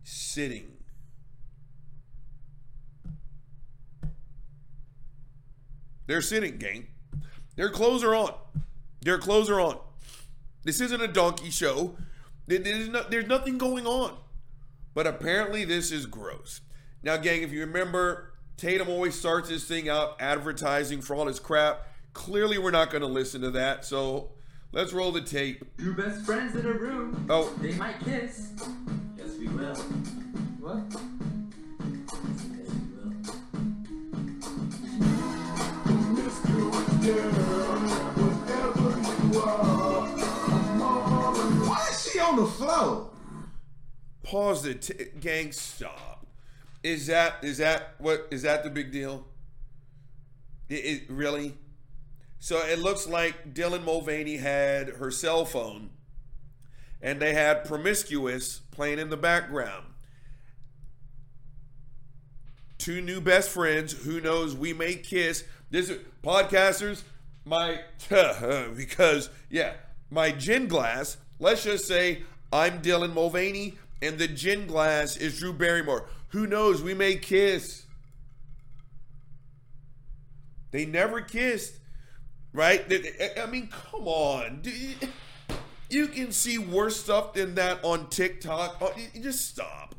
[0.03, 0.73] sitting.
[6.05, 6.87] They're sitting, gang.
[7.55, 8.33] Their clothes are on.
[9.01, 9.79] Their clothes are on.
[10.65, 11.95] This isn't a donkey show.
[12.45, 14.17] There's, no, there's nothing going on.
[14.93, 16.59] But apparently, this is gross.
[17.03, 21.39] Now, gang, if you remember, Tatum always starts this thing out advertising for all his
[21.39, 21.87] crap.
[22.11, 23.85] Clearly, we're not going to listen to that.
[23.85, 24.31] So
[24.71, 25.63] let's roll the tape.
[25.77, 27.25] Two best friends in a room.
[27.29, 27.53] Oh.
[27.61, 28.51] They might kiss.
[29.17, 29.75] Yes, we will.
[30.59, 30.83] What?
[36.19, 36.87] Yes, we will.
[41.67, 43.09] Why is she on the floor?
[44.23, 45.51] Pause the t- gang.
[45.51, 46.25] Stop.
[46.83, 49.25] Is that is that what is that the big deal?
[50.69, 51.57] It, it really?
[52.39, 55.89] So it looks like Dylan Mulvaney had her cell phone,
[57.01, 59.85] and they had promiscuous playing in the background.
[62.77, 63.91] Two new best friends.
[64.05, 64.55] Who knows?
[64.55, 65.43] We may kiss.
[65.69, 67.03] This is podcasters.
[67.43, 69.73] My because yeah,
[70.09, 71.17] my gin glass.
[71.39, 76.07] Let's just say I'm Dylan Mulvaney, and the gin glass is Drew Barrymore.
[76.29, 76.81] Who knows?
[76.81, 77.85] We may kiss.
[80.71, 81.75] They never kissed,
[82.57, 82.83] right?
[83.39, 84.63] I mean, come on.
[85.89, 88.77] You can see worse stuff than that on TikTok.
[88.81, 89.95] Oh, just stop.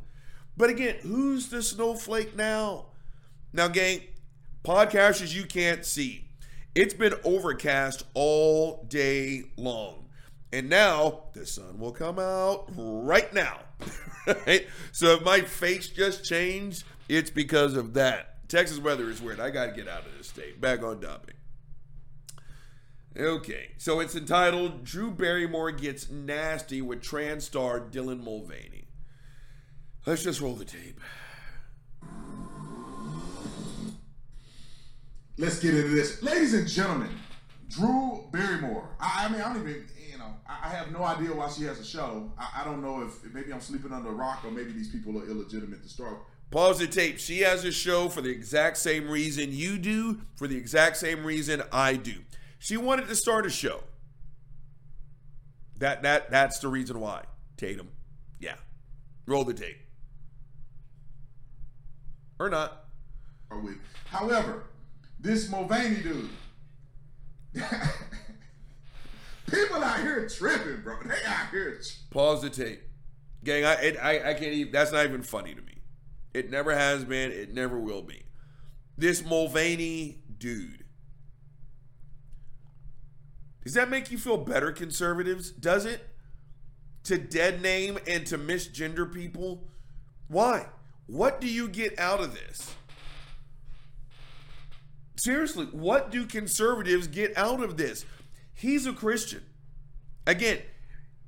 [0.57, 2.87] But again, who's the snowflake now?
[3.53, 4.01] Now, gang,
[4.65, 6.27] podcasters you can't see.
[6.75, 10.07] It's been overcast all day long.
[10.53, 13.61] And now the sun will come out right now.
[14.47, 14.67] right?
[14.91, 18.49] So if my face just changed, it's because of that.
[18.49, 19.39] Texas weather is weird.
[19.39, 20.61] I got to get out of this state.
[20.61, 21.38] Back on topic.
[23.19, 28.85] Okay, so it's entitled Drew Barrymore Gets Nasty with trans star Dylan Mulvaney.
[30.07, 31.01] Let's just roll the tape.
[35.37, 36.23] Let's get into this.
[36.23, 37.11] Ladies and gentlemen,
[37.69, 38.89] Drew Barrymore.
[39.01, 41.65] I, I mean, I don't even, you know, I, I, have no idea why she
[41.65, 42.33] has a show.
[42.39, 45.19] I, I don't know if maybe I'm sleeping under a rock or maybe these people
[45.19, 46.19] are illegitimate to start.
[46.53, 47.19] Pause the tape.
[47.19, 51.25] She has a show for the exact same reason you do, for the exact same
[51.25, 52.15] reason I do.
[52.59, 53.83] She wanted to start a show.
[55.79, 57.25] That that that's the reason why.
[57.57, 57.89] Tatum.
[58.41, 58.57] Yeah.
[59.27, 59.79] Roll the tape.
[62.39, 62.85] Or not.
[63.51, 63.77] Or with.
[64.07, 64.65] However,
[65.21, 66.31] this Mulvaney dude.
[69.51, 70.97] People out here tripping, bro.
[71.05, 71.81] They out here.
[72.11, 72.83] Pause the tape,
[73.43, 73.65] gang.
[73.65, 74.73] I, it, I I can't even.
[74.73, 75.79] That's not even funny to me.
[76.35, 77.33] It never has been.
[77.33, 78.23] It never will be.
[78.97, 80.85] This Mulvaney dude.
[83.69, 85.51] Does that make you feel better, conservatives?
[85.51, 86.01] Does it?
[87.05, 89.69] To dead name and to misgender people?
[90.27, 90.69] Why?
[91.07, 92.75] What do you get out of this?
[95.17, 98.07] Seriously, what do conservatives get out of this?
[98.55, 99.43] He's a Christian.
[100.27, 100.61] Again,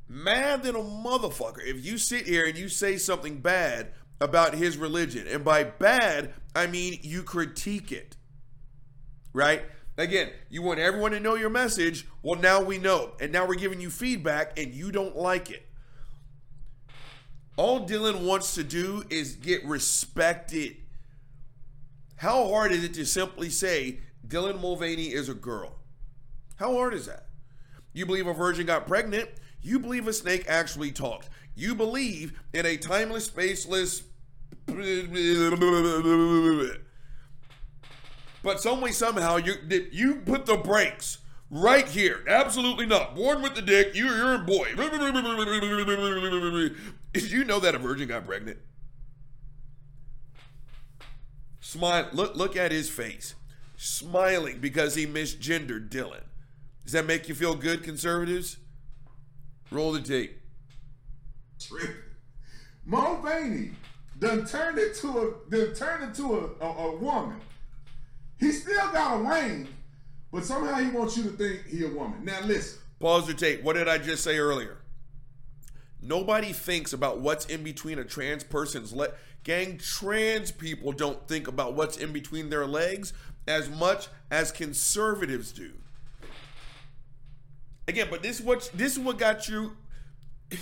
[0.09, 4.79] mad than a motherfucker if you sit here and you say something bad about his
[4.79, 5.27] religion.
[5.29, 8.17] And by bad, I mean you critique it.
[9.35, 9.63] Right?
[10.01, 12.07] Again, you want everyone to know your message.
[12.23, 13.13] Well, now we know.
[13.21, 15.67] And now we're giving you feedback and you don't like it.
[17.59, 20.79] All Dylan wants to do is get respected.
[22.17, 25.77] How hard is it to simply say Dylan Mulvaney is a girl?
[26.57, 27.27] How hard is that?
[27.93, 29.29] You believe a virgin got pregnant.
[29.61, 31.29] You believe a snake actually talked.
[31.55, 34.05] You believe in a timeless, spaceless.
[38.43, 39.55] But some way, somehow, you
[39.93, 41.19] you put the brakes
[41.51, 42.25] right here.
[42.27, 43.15] Absolutely not.
[43.15, 43.95] Born with the dick.
[43.95, 44.75] You're, you're a boy.
[47.13, 48.59] Did you know that a virgin got pregnant?
[51.61, 52.09] Smile.
[52.13, 53.35] Look, look at his face.
[53.77, 56.23] Smiling because he misgendered Dylan.
[56.85, 58.57] Does that make you feel good, conservatives?
[59.71, 60.41] Roll the tape.
[62.85, 63.71] Mulvaney
[64.19, 67.41] done turned into a done turned into a, a, a woman.
[68.41, 69.69] He still got a wang,
[70.33, 72.25] but somehow he wants you to think he a woman.
[72.25, 72.81] Now listen.
[72.99, 73.63] Pause the tape.
[73.63, 74.79] What did I just say earlier?
[76.03, 79.11] Nobody thinks about what's in between a trans person's leg.
[79.45, 83.13] Gang, trans people don't think about what's in between their legs
[83.47, 85.73] as much as conservatives do.
[87.89, 89.77] Again, but this is what this is what got you,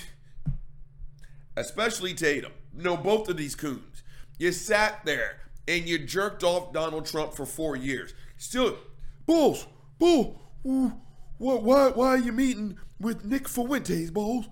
[1.57, 2.53] especially Tatum.
[2.72, 4.03] No, both of these coons.
[4.39, 8.14] You sat there and you jerked off Donald Trump for four years.
[8.36, 8.78] Still,
[9.26, 9.66] Bulls,
[9.98, 11.62] Bull, what?
[11.62, 11.88] Why?
[11.90, 14.48] Why are you meeting with Nick Fuentes, Bulls?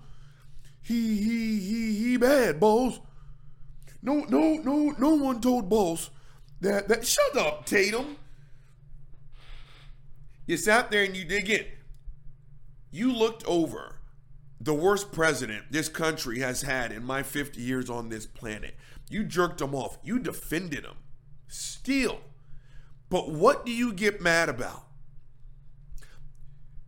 [0.81, 3.01] He he he he bad, Bulls.
[4.01, 6.11] No no no no one told Bulls
[6.61, 7.05] that that.
[7.05, 8.17] Shut up, Tatum.
[10.45, 11.67] You sat there and you dig get.
[12.89, 13.95] You looked over
[14.61, 18.75] the worst president this country has had in my 50 years on this planet.
[19.09, 19.97] You jerked him off.
[20.03, 20.95] You defended him.
[21.47, 22.19] Still.
[23.09, 24.83] But what do you get mad about?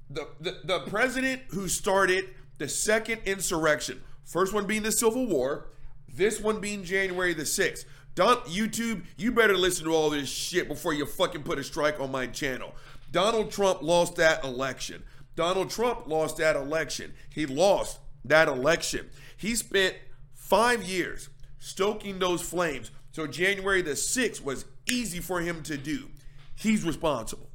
[0.09, 5.69] The, the, the president who started the second insurrection, first one being the Civil War,
[6.13, 7.85] this one being January the 6th.
[8.15, 11.99] Don't YouTube, you better listen to all this shit before you fucking put a strike
[11.99, 12.75] on my channel.
[13.11, 15.03] Donald Trump lost that election.
[15.35, 17.13] Donald Trump lost that election.
[17.29, 19.09] He lost that election.
[19.37, 19.95] He spent
[20.33, 21.29] five years
[21.59, 22.91] stoking those flames.
[23.11, 26.09] So January the 6th was easy for him to do.
[26.55, 27.49] He's responsible.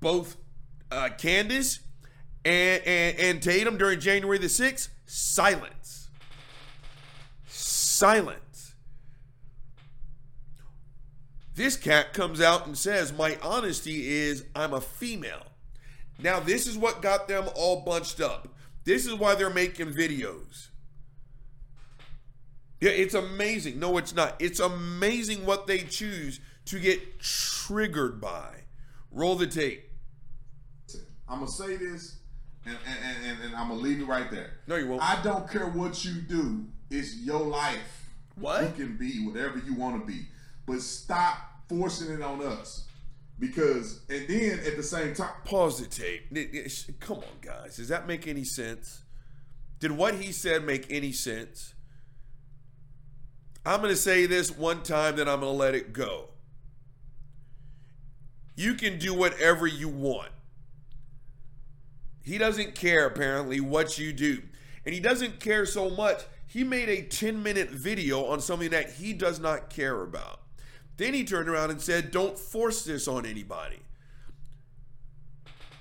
[0.00, 0.36] Both
[0.90, 1.80] uh, Candace
[2.44, 6.08] and, and, and Tatum during January the 6th, silence.
[7.48, 8.74] Silence.
[11.54, 15.46] This cat comes out and says, My honesty is I'm a female.
[16.18, 18.48] Now, this is what got them all bunched up.
[18.84, 20.68] This is why they're making videos.
[22.80, 23.78] Yeah, it's amazing.
[23.78, 24.34] No, it's not.
[24.38, 28.64] It's amazing what they choose to get triggered by.
[29.10, 29.90] Roll the tape.
[31.28, 32.16] I'm gonna say this,
[32.64, 34.58] and and, and, and I'm gonna leave it right there.
[34.66, 35.02] No, you won't.
[35.02, 36.66] I don't care what you do.
[36.90, 38.10] It's your life.
[38.38, 38.62] What?
[38.62, 40.26] You can be whatever you want to be,
[40.66, 42.86] but stop forcing it on us.
[43.38, 47.00] Because and then at the same time, Pause the tape.
[47.00, 47.76] Come on, guys.
[47.76, 49.02] Does that make any sense?
[49.78, 51.74] Did what he said make any sense?
[53.66, 56.28] I'm going to say this one time, then I'm going to let it go.
[58.54, 60.30] You can do whatever you want.
[62.22, 64.40] He doesn't care, apparently, what you do.
[64.84, 66.22] And he doesn't care so much.
[66.46, 70.40] He made a 10 minute video on something that he does not care about.
[70.96, 73.80] Then he turned around and said, Don't force this on anybody.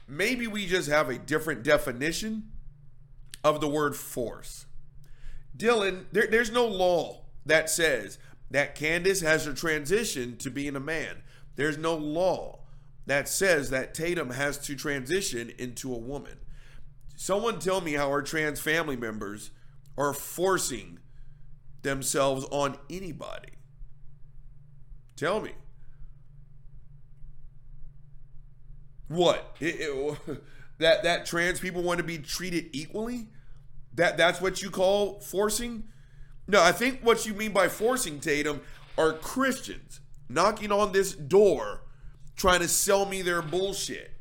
[0.07, 2.51] Maybe we just have a different definition
[3.43, 4.65] of the word force.
[5.55, 8.17] Dylan, there, there's no law that says
[8.51, 11.23] that Candace has to transition to being a man.
[11.55, 12.59] There's no law
[13.05, 16.37] that says that Tatum has to transition into a woman.
[17.15, 19.51] Someone tell me how our trans family members
[19.97, 20.99] are forcing
[21.81, 23.49] themselves on anybody.
[25.15, 25.51] Tell me.
[29.07, 29.55] What?
[29.59, 30.43] It- it-
[30.77, 33.27] that that trans people want to be treated equally?
[33.93, 35.85] That that's what you call forcing?
[36.47, 38.61] No, I think what you mean by forcing Tatum
[38.97, 41.81] are Christians knocking on this door
[42.35, 44.11] trying to sell me their bullshit.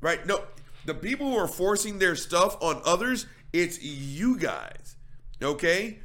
[0.00, 0.24] Right?
[0.26, 0.44] No,
[0.84, 4.96] the people who are forcing their stuff on others, it's you guys.
[5.42, 6.00] Okay?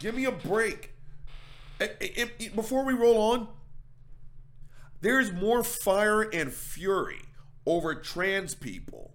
[0.00, 0.92] Give me a break.
[1.80, 3.48] Eh, eh, eh, Before we roll on,
[5.00, 7.20] there's more fire and fury
[7.66, 9.14] over trans people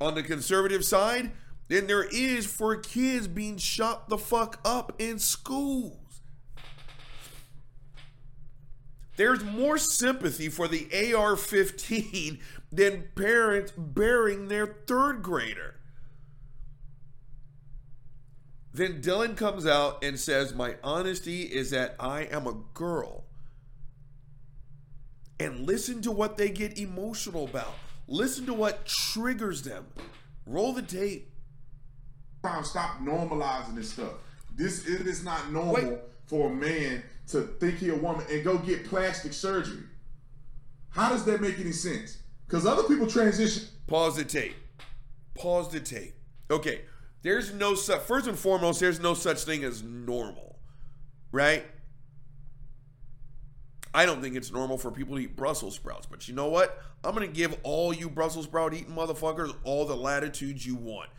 [0.00, 1.32] on the conservative side
[1.68, 5.96] than there is for kids being shot the fuck up in schools.
[9.16, 12.38] There's more sympathy for the AR 15
[12.72, 15.76] than parents burying their third grader.
[18.74, 23.24] Then Dylan comes out and says, My honesty is that I am a girl.
[25.38, 27.74] And listen to what they get emotional about.
[28.08, 29.86] Listen to what triggers them.
[30.46, 31.31] Roll the tape.
[32.42, 34.12] Time stop normalizing this stuff.
[34.54, 35.98] This it is not normal Wait.
[36.26, 39.84] for a man to think he a woman and go get plastic surgery.
[40.90, 42.18] How does that make any sense?
[42.46, 43.64] Because other people transition.
[43.86, 44.54] Pause the tape.
[45.34, 46.14] Pause the tape.
[46.50, 46.82] Okay.
[47.22, 50.58] There's no such, first and foremost, there's no such thing as normal,
[51.30, 51.64] right?
[53.94, 56.82] I don't think it's normal for people to eat Brussels sprouts, but you know what?
[57.04, 61.10] I'm going to give all you Brussels sprout eating motherfuckers all the latitude you want.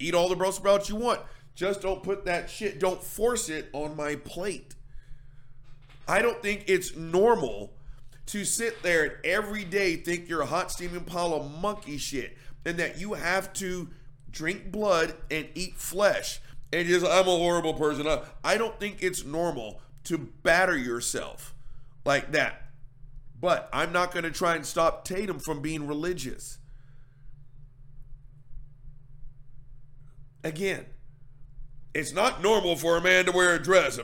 [0.00, 1.20] Eat all the Brussels sprouts you want.
[1.54, 4.74] Just don't put that shit, don't force it on my plate.
[6.08, 7.72] I don't think it's normal
[8.26, 12.36] to sit there and every day think you're a hot steaming pile of monkey shit
[12.64, 13.88] and that you have to
[14.30, 16.40] drink blood and eat flesh
[16.72, 18.06] and just I'm a horrible person.
[18.06, 21.54] I- I don't think it's normal to batter yourself
[22.04, 22.70] like that.
[23.40, 26.58] But I'm not going to try and stop Tatum from being religious.
[30.42, 30.86] Again,
[31.94, 33.98] it's not normal for a man to wear a dress.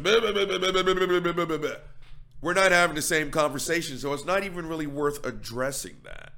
[2.41, 6.33] We're not having the same conversation, so it's not even really worth addressing that.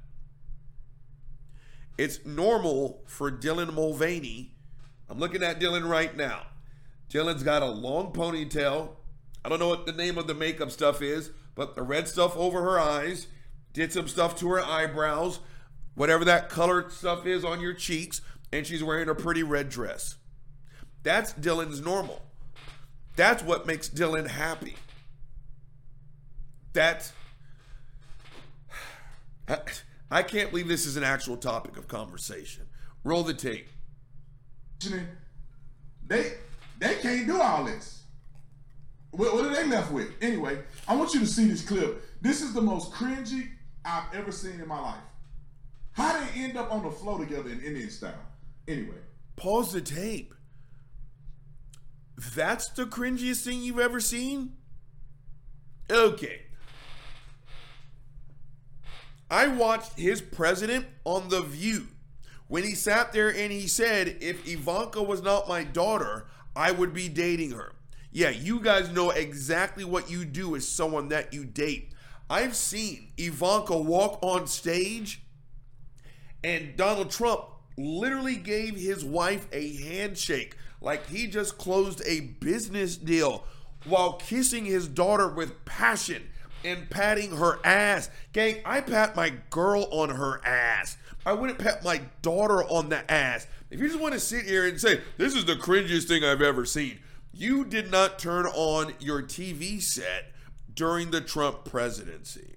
[1.97, 4.55] It's normal for Dylan Mulvaney.
[5.09, 6.43] I'm looking at Dylan right now.
[7.09, 8.91] Dylan's got a long ponytail.
[9.43, 12.37] I don't know what the name of the makeup stuff is, but the red stuff
[12.37, 13.27] over her eyes,
[13.73, 15.39] did some stuff to her eyebrows,
[15.95, 18.21] whatever that colored stuff is on your cheeks,
[18.51, 20.15] and she's wearing a pretty red dress.
[21.03, 22.21] That's Dylan's normal.
[23.15, 24.75] That's what makes Dylan happy.
[26.73, 27.13] That's.
[30.11, 32.65] I can't believe this is an actual topic of conversation.
[33.03, 33.67] Roll the tape.
[36.07, 36.33] They
[36.79, 38.03] they can't do all this.
[39.11, 40.11] What, what are they left with?
[40.21, 42.03] Anyway, I want you to see this clip.
[42.21, 43.49] This is the most cringy
[43.83, 45.03] I've ever seen in my life.
[45.93, 48.13] How they end up on the floor together in Indian style?
[48.69, 48.95] Anyway,
[49.35, 50.33] Pause the tape.
[52.35, 54.57] That's the cringiest thing you've ever seen?
[55.89, 56.41] Okay.
[59.31, 61.87] I watched his president on The View
[62.47, 66.93] when he sat there and he said, if Ivanka was not my daughter, I would
[66.93, 67.73] be dating her.
[68.11, 71.93] Yeah, you guys know exactly what you do as someone that you date.
[72.29, 75.21] I've seen Ivanka walk on stage
[76.43, 77.45] and Donald Trump
[77.79, 83.45] literally gave his wife a handshake like he just closed a business deal
[83.85, 86.29] while kissing his daughter with passion
[86.63, 88.09] and patting her ass.
[88.33, 90.97] Gang, I pat my girl on her ass.
[91.25, 93.47] I wouldn't pat my daughter on the ass.
[93.69, 96.41] If you just want to sit here and say, this is the cringiest thing I've
[96.41, 96.99] ever seen,
[97.33, 100.31] you did not turn on your TV set
[100.73, 102.55] during the Trump presidency.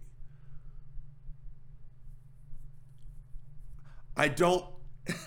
[4.17, 4.65] I don't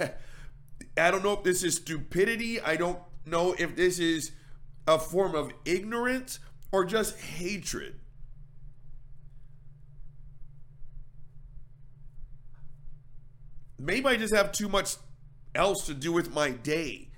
[0.97, 2.61] I don't know if this is stupidity.
[2.61, 4.31] I don't know if this is
[4.87, 6.39] a form of ignorance
[6.71, 7.99] or just hatred.
[13.77, 14.95] Maybe I just have too much
[15.53, 17.09] else to do with my day.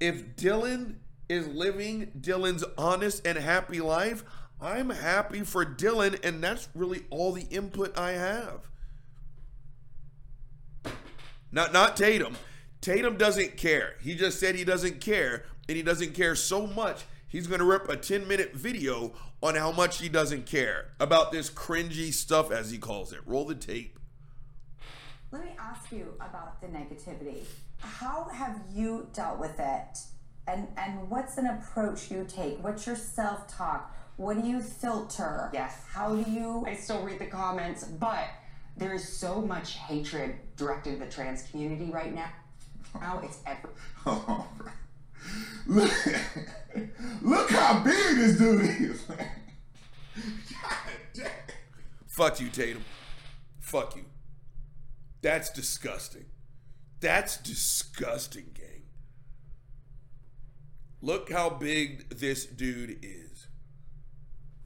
[0.00, 0.96] If Dylan
[1.28, 4.24] is living Dylan's honest and happy life,
[4.60, 8.70] I'm happy for Dylan, and that's really all the input I have.
[11.54, 12.36] Not not Tatum.
[12.80, 13.94] Tatum doesn't care.
[14.02, 17.04] He just said he doesn't care, and he doesn't care so much.
[17.28, 21.30] He's going to rip a 10 minute video on how much he doesn't care about
[21.30, 23.20] this cringy stuff, as he calls it.
[23.24, 24.00] Roll the tape.
[25.30, 27.44] Let me ask you about the negativity.
[27.78, 29.98] How have you dealt with it?
[30.48, 32.62] And and what's an approach you take?
[32.64, 33.94] What's your self-talk?
[34.16, 35.50] What do you filter?
[35.52, 35.84] Yes.
[35.88, 38.24] How do you I still read the comments, but
[38.76, 42.30] there is so much hatred directed at the trans community right now.
[42.94, 43.70] Now oh, it's every.
[44.06, 44.46] Oh.
[45.66, 45.90] Look,
[47.22, 49.02] look how big this dude is.
[49.06, 49.16] God
[51.14, 51.26] damn.
[52.06, 52.84] Fuck you, Tatum.
[53.60, 54.04] Fuck you.
[55.22, 56.26] That's disgusting.
[57.00, 58.82] That's disgusting, gang.
[61.00, 63.48] Look how big this dude is.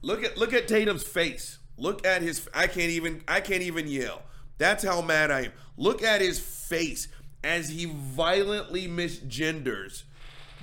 [0.01, 1.59] Look at look at Tatum's face.
[1.79, 4.21] Look at his I can't even I can't even yell.
[4.57, 5.51] That's how mad I am.
[5.77, 7.07] Look at his face
[7.43, 10.03] as he violently misgenders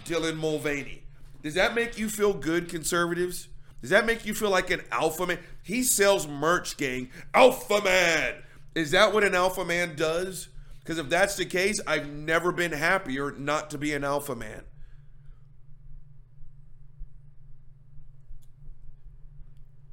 [0.04, 1.02] Dylan Mulvaney.
[1.42, 3.48] Does that make you feel good, conservatives?
[3.80, 5.38] Does that make you feel like an alpha man?
[5.62, 7.10] He sells merch, gang.
[7.32, 8.34] Alpha man.
[8.74, 10.48] Is that what an alpha man does?
[10.80, 14.62] Because if that's the case, I've never been happier not to be an alpha man.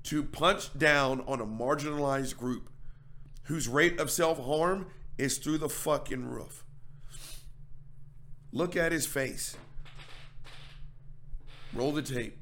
[0.04, 2.70] To punch down on a marginalized group
[3.44, 4.88] whose rate of self harm
[5.18, 6.64] is through the fucking roof.
[8.52, 9.56] Look at his face.
[11.74, 12.38] Roll the tape.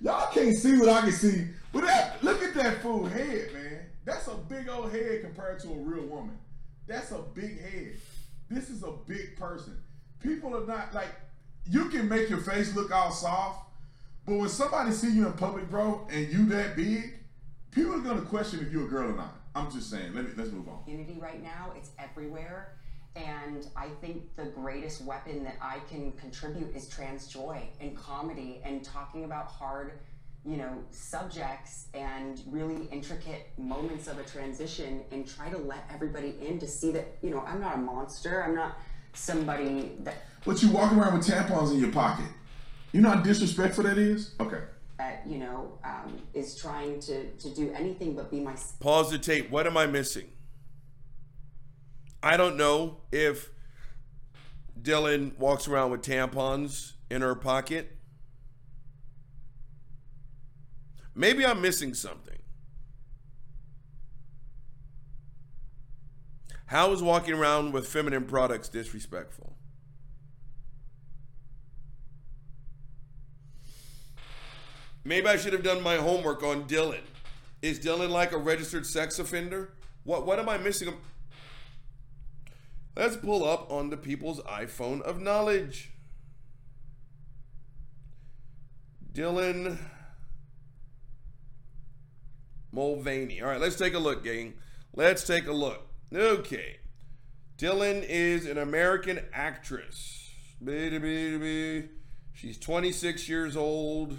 [0.00, 1.46] Y'all can't see what I can see.
[1.72, 3.80] But that, look at that fool head, man.
[4.04, 6.38] That's a big old head compared to a real woman.
[6.86, 7.96] That's a big head.
[8.48, 9.76] This is a big person.
[10.22, 11.10] People are not like
[11.68, 13.67] you can make your face look all soft,
[14.28, 17.14] but when somebody see you in public, bro, and you that big,
[17.70, 19.34] people are gonna question if you're a girl or not.
[19.54, 20.14] I'm just saying.
[20.14, 20.84] Let me let's move on.
[20.84, 21.72] community right now.
[21.74, 22.74] It's everywhere.
[23.16, 28.60] And I think the greatest weapon that I can contribute is trans joy and comedy
[28.64, 29.92] and talking about hard,
[30.44, 36.36] you know, subjects and really intricate moments of a transition and try to let everybody
[36.46, 38.44] in to see that, you know, I'm not a monster.
[38.44, 38.78] I'm not
[39.14, 42.26] somebody that But you walk around with tampons in your pocket.
[42.92, 44.34] You know how disrespectful that is?
[44.40, 44.62] Okay.
[44.98, 48.54] that you know um, is trying to to do anything but be my.
[48.80, 49.50] Pause the tape.
[49.50, 50.28] What am I missing?
[52.22, 53.50] I don't know if
[54.80, 57.96] Dylan walks around with tampons in her pocket.
[61.14, 62.38] Maybe I'm missing something.
[66.66, 69.57] How is walking around with feminine products disrespectful?
[75.08, 77.00] Maybe I should have done my homework on Dylan.
[77.62, 79.70] Is Dylan like a registered sex offender?
[80.04, 80.92] What what am I missing?
[82.94, 85.92] Let's pull up on the people's iPhone of knowledge.
[89.10, 89.78] Dylan
[92.70, 93.40] Mulvaney.
[93.40, 94.52] All right, let's take a look, gang.
[94.94, 95.86] Let's take a look.
[96.14, 96.80] Okay.
[97.56, 100.30] Dylan is an American actress.
[102.34, 104.18] She's 26 years old.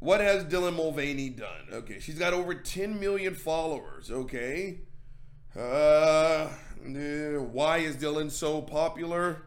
[0.00, 1.66] What has Dylan Mulvaney done?
[1.72, 4.10] Okay, she's got over 10 million followers.
[4.10, 4.80] Okay.
[5.56, 9.42] Uh, why is Dylan so popular?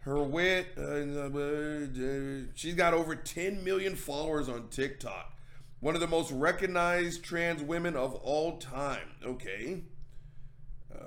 [0.00, 0.66] Her wit.
[0.76, 5.32] Uh, she's got over 10 million followers on TikTok.
[5.80, 9.08] One of the most recognized trans women of all time.
[9.24, 9.84] Okay.
[10.94, 10.98] Uh,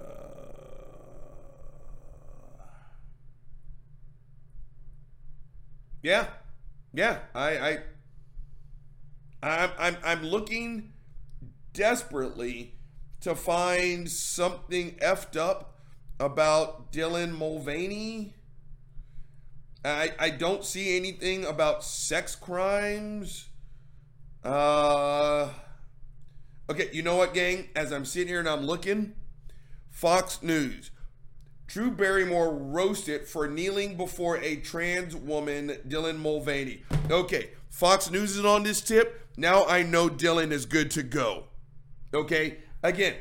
[6.02, 6.28] yeah.
[6.93, 7.20] Yeah.
[7.36, 7.78] I, I
[9.42, 10.94] I'm, I'm, I'm looking
[11.74, 12.76] desperately
[13.22, 15.80] to find something effed up
[16.20, 18.34] about Dylan Mulvaney.
[19.84, 23.48] I, I don't see anything about sex crimes.
[24.44, 25.50] Uh,
[26.70, 27.70] okay, you know what, gang?
[27.76, 29.16] As I'm sitting here and I'm looking,
[29.90, 30.92] Fox News.
[31.68, 36.84] Drew Barrymore roasted for kneeling before a trans woman, Dylan Mulvaney.
[37.12, 39.28] Okay, Fox News is on this tip.
[39.40, 41.46] Now I know Dylan is good to go.
[42.14, 42.58] Okay?
[42.84, 43.16] Again,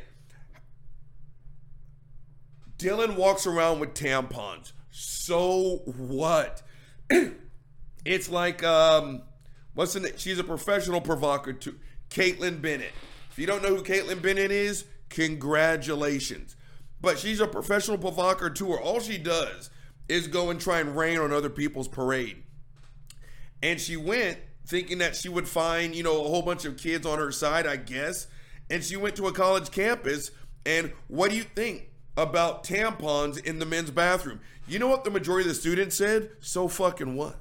[2.76, 4.72] Dylan walks around with tampons.
[4.90, 6.62] So what?
[8.04, 9.22] it's like um
[9.74, 10.12] what's the name?
[10.16, 11.74] She's a professional provocateur.
[12.10, 12.92] Kaitlin Bennett.
[13.30, 16.56] If you don't know who Kaitlin Bennett is, congratulations.
[17.00, 18.76] But she's a professional provocateur.
[18.76, 19.70] All she does
[20.08, 22.42] is go and try and rain on other people's parade.
[23.62, 24.38] And she went
[24.68, 27.66] thinking that she would find, you know, a whole bunch of kids on her side,
[27.66, 28.26] I guess.
[28.68, 30.30] And she went to a college campus.
[30.66, 34.40] And what do you think about tampons in the men's bathroom?
[34.66, 36.30] You know what the majority of the students said?
[36.40, 37.38] So fucking what?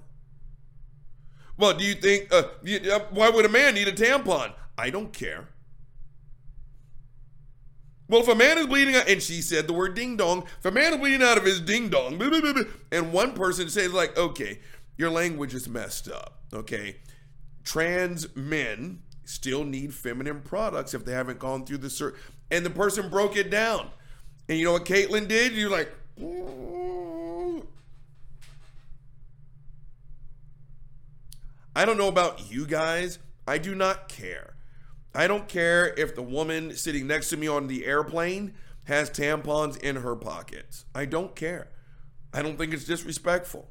[1.57, 2.43] Well, do you think, uh,
[2.91, 4.53] uh why would a man need a tampon?
[4.77, 5.49] I don't care.
[8.07, 10.65] Well, if a man is bleeding out, and she said the word ding dong, if
[10.65, 12.21] a man is bleeding out of his ding dong,
[12.91, 14.59] and one person says, like, okay,
[14.97, 16.95] your language is messed up, okay?
[17.67, 22.15] Trans men still need feminine products if they haven't gone through the cert.
[22.49, 23.89] And the person broke it down.
[24.47, 25.51] And you know what Kaitlin did?
[25.51, 25.91] You're like,
[31.75, 33.19] I don't know about you guys.
[33.45, 34.55] I do not care.
[35.13, 38.53] I don't care if the woman sitting next to me on the airplane
[38.85, 40.85] has tampons in her pockets.
[40.95, 41.67] I don't care.
[42.33, 43.69] I don't think it's disrespectful.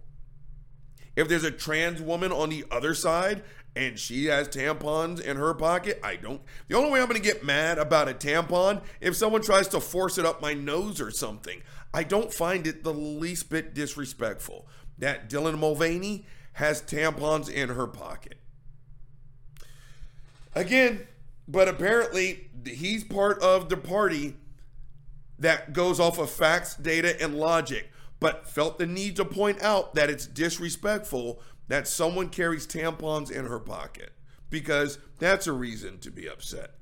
[1.16, 3.42] If there's a trans woman on the other side
[3.76, 6.40] and she has tampons in her pocket, I don't.
[6.68, 9.80] The only way I'm going to get mad about a tampon if someone tries to
[9.80, 11.60] force it up my nose or something.
[11.92, 14.66] I don't find it the least bit disrespectful
[14.98, 16.24] that Dylan Mulvaney
[16.54, 18.38] has tampons in her pocket.
[20.54, 21.06] Again,
[21.46, 24.36] but apparently he's part of the party
[25.38, 29.94] that goes off of facts, data, and logic, but felt the need to point out
[29.94, 34.12] that it's disrespectful that someone carries tampons in her pocket
[34.50, 36.72] because that's a reason to be upset.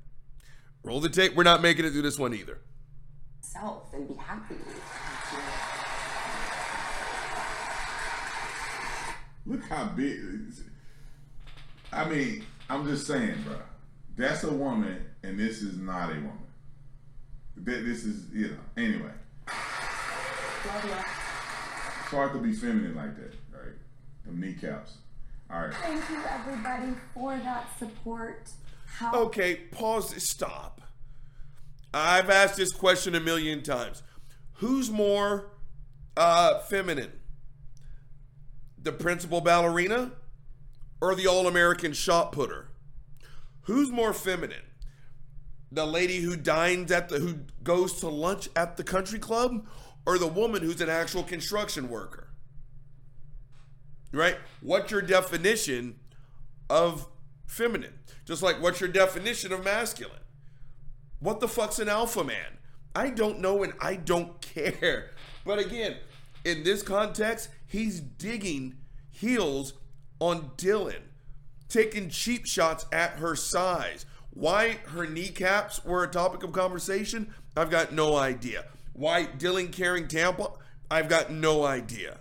[0.83, 1.35] Roll the tape.
[1.35, 2.59] We're not making it through this one either.
[3.41, 4.55] Self and be happy.
[9.47, 10.21] Look how big.
[11.91, 13.57] I mean, I'm just saying, bro.
[14.17, 16.39] That's a woman, and this is not a woman.
[17.57, 18.57] This is, you know.
[18.77, 19.11] Anyway.
[22.01, 23.33] It's hard to be feminine like that.
[24.25, 24.93] The kneecaps.
[25.51, 25.73] All right.
[25.75, 28.49] Thank you, everybody, for that support.
[28.87, 30.13] How- okay, pause.
[30.23, 30.81] Stop.
[31.93, 34.03] I've asked this question a million times.
[34.55, 35.51] Who's more
[36.17, 37.11] uh, feminine?
[38.81, 40.11] The principal ballerina
[41.01, 42.69] or the all American shot putter?
[43.61, 44.61] Who's more feminine?
[45.71, 49.67] The lady who dines at the who goes to lunch at the country club
[50.05, 52.24] or the woman who's an actual construction worker?
[54.15, 54.37] Right?
[54.61, 55.99] What's your definition
[56.69, 57.07] of
[57.45, 57.99] feminine.
[58.25, 60.19] Just like what's your definition of masculine?
[61.19, 62.57] What the fuck's an alpha man?
[62.95, 65.11] I don't know and I don't care.
[65.45, 65.97] But again,
[66.43, 68.77] in this context, he's digging
[69.09, 69.73] heels
[70.19, 71.01] on Dylan,
[71.69, 74.05] taking cheap shots at her size.
[74.31, 78.65] Why her kneecaps were a topic of conversation, I've got no idea.
[78.93, 80.51] Why Dylan carrying Tampa,
[80.91, 82.19] I've got no idea.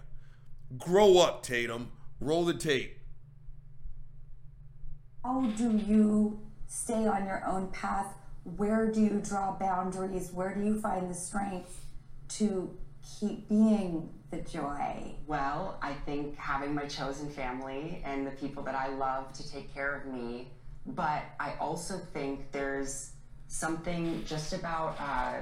[0.79, 1.91] Grow up, Tatum.
[2.21, 2.99] Roll the tape.
[5.23, 8.07] How do you stay on your own path?
[8.57, 10.31] Where do you draw boundaries?
[10.33, 11.87] Where do you find the strength
[12.31, 12.77] to
[13.21, 15.15] keep being the joy?
[15.27, 19.73] Well, I think having my chosen family and the people that I love to take
[19.73, 20.49] care of me,
[20.87, 23.13] but I also think there's
[23.49, 25.41] something just about uh,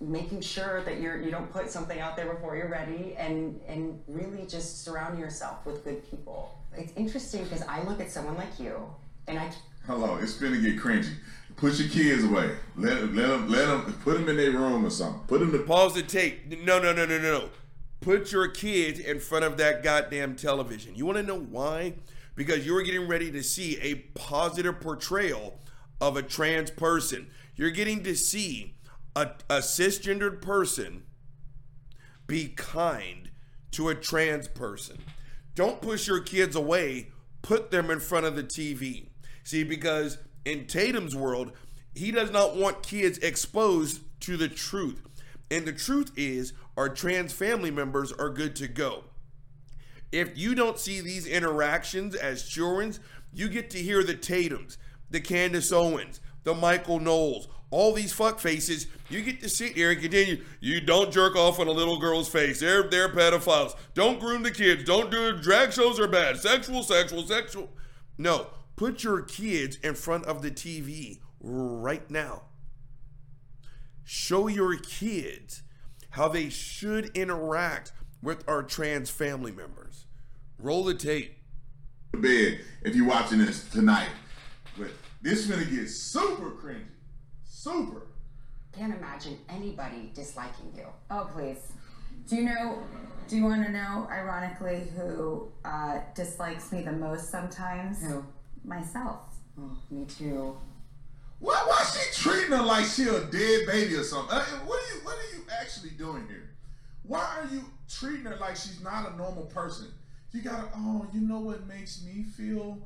[0.00, 4.00] making sure that you're you don't put something out there before you're ready, and and
[4.06, 6.58] really just surround yourself with good people.
[6.76, 8.74] It's interesting because I look at someone like you,
[9.26, 9.50] and I
[9.86, 11.14] Hello, it's gonna get cringy.
[11.56, 12.54] Put your kids away.
[12.76, 15.22] Let let them let them put them in their room or something.
[15.26, 16.46] Put them to Pause the tape.
[16.62, 17.48] No, no, no, no, no, no.
[18.00, 20.94] Put your kids in front of that goddamn television.
[20.94, 21.94] You want to know why?
[22.36, 25.58] Because you're getting ready to see a positive portrayal
[26.00, 27.28] of a trans person.
[27.56, 28.76] You're getting to see
[29.18, 31.02] a, a cisgendered person
[32.28, 33.30] be kind
[33.72, 34.98] to a trans person.
[35.56, 37.10] Don't push your kids away,
[37.42, 39.08] put them in front of the TV.
[39.42, 41.50] See, because in Tatum's world,
[41.96, 45.02] he does not want kids exposed to the truth.
[45.50, 49.04] And the truth is, our trans family members are good to go.
[50.12, 52.94] If you don't see these interactions as children,
[53.32, 54.76] you get to hear the Tatums,
[55.10, 58.86] the Candace Owens, the Michael Knowles, all these fuck faces.
[59.10, 60.44] You get to sit here and continue.
[60.60, 62.60] You don't jerk off on a little girl's face.
[62.60, 63.74] They're they're pedophiles.
[63.94, 64.84] Don't groom the kids.
[64.84, 66.38] Don't do drag shows are bad.
[66.38, 67.70] Sexual, sexual, sexual.
[68.16, 72.42] No, put your kids in front of the TV right now.
[74.04, 75.62] Show your kids
[76.10, 77.92] how they should interact
[78.22, 80.06] with our trans family members.
[80.58, 81.36] Roll the tape.
[82.12, 84.08] bed if you're watching this tonight.
[84.76, 84.88] But
[85.20, 86.84] this is gonna get super cringy.
[87.68, 88.06] Super.
[88.72, 90.86] can't imagine anybody disliking you.
[91.10, 91.72] Oh, please.
[92.28, 92.78] Do you know?
[93.28, 98.02] Do you want to know, ironically, who uh, dislikes me the most sometimes?
[98.02, 98.24] Who?
[98.64, 99.20] Myself.
[99.60, 100.56] Oh, me too.
[101.40, 104.36] Why why she treating her like she a dead baby or something?
[104.36, 106.50] Uh, what are you what are you actually doing here?
[107.02, 109.88] Why are you treating her like she's not a normal person?
[110.32, 112.78] You gotta oh, you know what makes me feel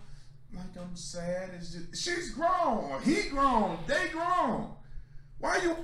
[0.54, 4.72] like I'm sad is just she's grown, he grown, they grown.
[5.38, 5.76] Why you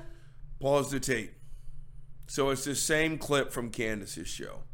[0.61, 1.35] Pause the tape.
[2.27, 4.65] So it's the same clip from Candace's show.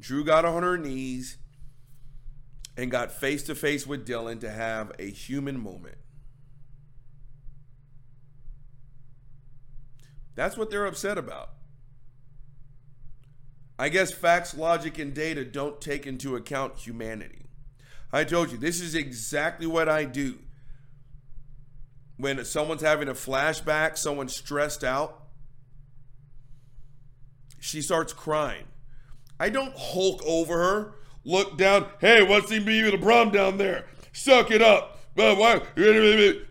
[0.00, 1.38] Drew got on her knees
[2.76, 5.98] and got face to face with Dylan to have a human moment.
[10.34, 11.50] That's what they're upset about.
[13.78, 17.46] I guess facts, logic, and data don't take into account humanity.
[18.12, 20.38] I told you, this is exactly what I do.
[22.18, 25.24] When someone's having a flashback, someone's stressed out,
[27.58, 28.66] she starts crying.
[29.40, 30.94] I don't hulk over her,
[31.24, 33.86] look down, hey, what's the of the problem down there?
[34.12, 35.00] Suck it up.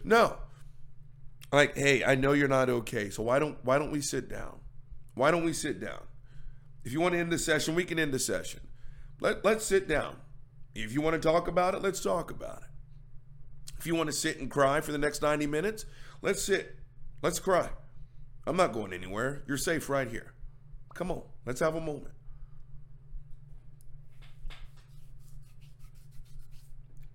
[0.04, 0.38] No.
[1.52, 4.60] Like, hey, I know you're not okay, so why don't why don't we sit down?
[5.16, 6.02] Why don't we sit down?
[6.84, 8.62] If you want to end the session, we can end the session.
[9.20, 10.16] Let let's sit down.
[10.74, 12.70] If you want to talk about it, let's talk about it.
[13.78, 15.86] If you want to sit and cry for the next 90 minutes,
[16.22, 16.76] let's sit.
[17.22, 17.70] Let's cry.
[18.46, 19.44] I'm not going anywhere.
[19.48, 20.34] You're safe right here.
[20.94, 22.14] Come on, let's have a moment.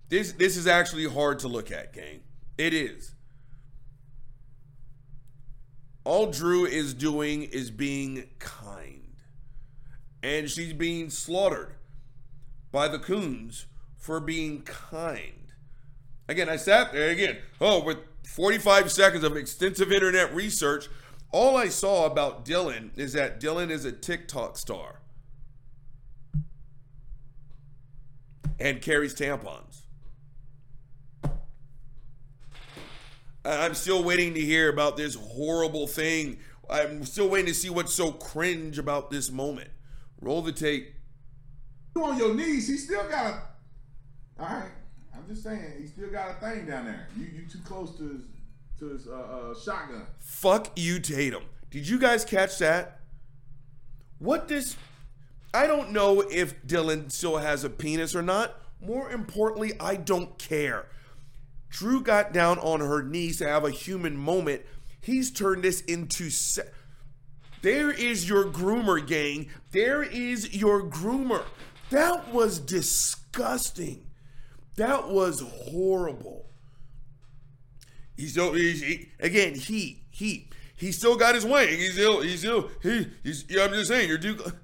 [0.09, 2.21] This this is actually hard to look at, gang.
[2.57, 3.13] It is.
[6.03, 9.15] All Drew is doing is being kind.
[10.23, 11.76] And she's being slaughtered
[12.71, 13.65] by the coons
[13.95, 15.53] for being kind.
[16.27, 17.37] Again, I sat there again.
[17.61, 20.87] Oh, with 45 seconds of extensive internet research,
[21.31, 25.01] all I saw about Dylan is that Dylan is a TikTok star
[28.59, 29.83] and carries tampons.
[33.45, 36.39] I'm still waiting to hear about this horrible thing.
[36.69, 39.69] I'm still waiting to see what's so cringe about this moment.
[40.19, 40.93] Roll the tape.
[41.97, 43.41] You on your knees, he still got a
[44.39, 44.71] Alright.
[45.15, 47.07] I'm just saying, he still got a thing down there.
[47.17, 48.21] You you too close to his
[48.79, 50.05] to his uh, uh, shotgun.
[50.19, 51.43] Fuck you, Tatum.
[51.71, 52.99] Did you guys catch that?
[54.19, 54.77] What does.
[55.53, 58.55] I don't know if Dylan still has a penis or not.
[58.79, 60.85] More importantly, I don't care.
[61.69, 64.61] Drew got down on her knees to have a human moment.
[65.01, 66.29] He's turned this into.
[66.29, 66.69] Se-
[67.63, 69.49] there is your groomer, gang.
[69.71, 71.43] There is your groomer.
[71.89, 74.05] That was disgusting.
[74.75, 76.45] That was horrible.
[78.15, 81.69] He's still, he's, he, again, he, he, he still got his wing.
[81.69, 84.55] He's still, he's still, he, he's, yeah, I'm just saying, you're Duke.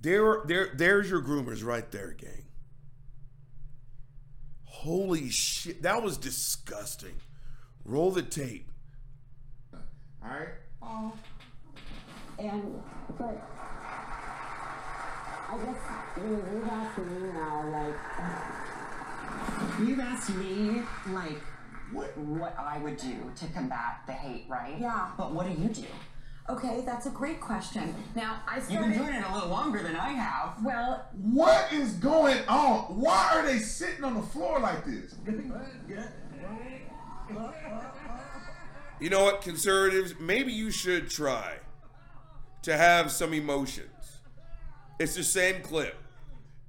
[0.00, 2.44] There, there, there's your groomers right there, gang.
[4.64, 7.14] Holy shit, that was disgusting.
[7.84, 8.70] Roll the tape.
[9.72, 9.80] All
[10.22, 10.48] right.
[10.82, 11.12] Oh.
[12.38, 12.82] And,
[13.18, 13.42] but
[15.54, 15.76] I guess
[16.16, 17.94] you, you've asked me now, like,
[19.88, 20.82] you've asked me,
[21.12, 21.40] like,
[21.92, 22.16] What?
[22.18, 24.74] what I would do to combat the hate, right?
[24.80, 25.10] Yeah.
[25.16, 25.84] But what do you do?
[26.50, 27.94] Okay, that's a great question.
[28.16, 28.72] Now, I started...
[28.72, 30.62] You've been doing it a little longer than I have.
[30.64, 33.00] well, What is going on?
[33.00, 35.14] Why are they sitting on the floor like this?
[39.00, 40.14] You know what, conservatives?
[40.18, 41.58] Maybe you should try
[42.62, 43.93] to have some emotions.
[44.98, 45.96] It's the same clip.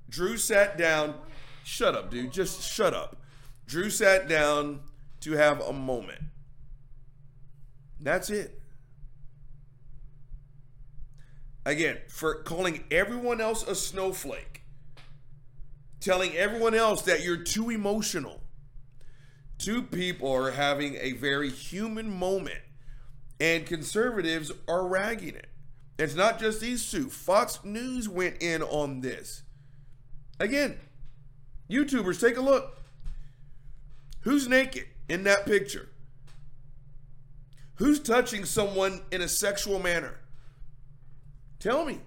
[0.09, 1.15] Drew sat down.
[1.63, 2.31] Shut up, dude.
[2.31, 3.17] Just shut up.
[3.65, 4.81] Drew sat down
[5.21, 6.21] to have a moment.
[7.99, 8.61] That's it.
[11.65, 14.61] Again, for calling everyone else a snowflake,
[15.99, 18.41] telling everyone else that you're too emotional.
[19.57, 22.59] Two people are having a very human moment,
[23.39, 25.49] and conservatives are ragging it.
[25.97, 27.09] It's not just these two.
[27.09, 29.43] Fox News went in on this.
[30.39, 30.77] Again,
[31.69, 32.77] YouTubers, take a look.
[34.21, 35.89] Who's naked in that picture?
[37.75, 40.15] Who's touching someone in a sexual manner?
[41.59, 41.99] Tell me.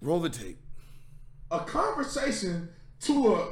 [0.00, 0.58] Roll the tape.
[1.50, 2.68] A conversation
[3.02, 3.48] to a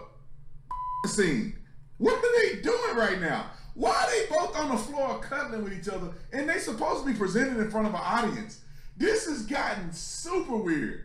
[1.08, 1.56] scene.
[1.98, 3.50] What are they doing right now?
[3.74, 7.12] Why are they both on the floor cuddling with each other and they supposed to
[7.12, 8.60] be presented in front of an audience?
[8.96, 11.04] This has gotten super weird.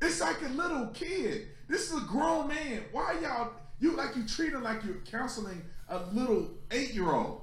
[0.00, 1.48] It's like a little kid.
[1.68, 2.82] This is a grown man.
[2.92, 7.42] Why y'all you like you treat him like you're counseling a little eight year old?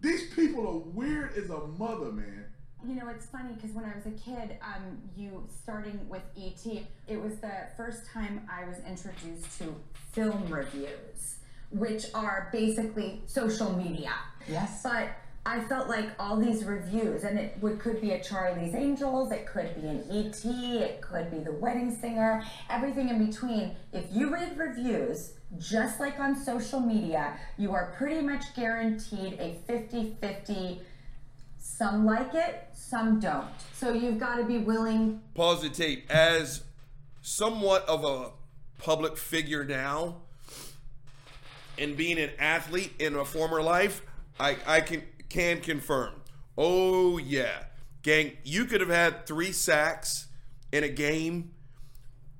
[0.00, 2.44] These people are weird as a mother, man.
[2.86, 6.64] You know, it's funny because when I was a kid, um, you starting with ET,
[7.08, 9.74] it was the first time I was introduced to
[10.12, 11.37] film reviews,
[11.70, 14.12] which are basically social media.
[14.48, 14.80] Yes.
[14.82, 15.10] But
[15.44, 19.46] I felt like all these reviews, and it would could be a Charlie's Angels, it
[19.46, 23.74] could be an ET, it could be The Wedding Singer, everything in between.
[23.92, 29.58] If you read reviews, just like on social media, you are pretty much guaranteed a
[29.66, 30.82] 50 50.
[31.56, 33.48] Some like it, some don't.
[33.72, 35.22] So you've got to be willing.
[35.34, 36.62] pause the tape as
[37.22, 38.32] somewhat of a
[38.78, 40.22] public figure now
[41.78, 44.02] and being an athlete in a former life
[44.40, 46.14] i, I can can confirm.
[46.56, 47.64] Oh yeah.
[48.02, 50.28] Gang you could have had three sacks
[50.72, 51.52] in a game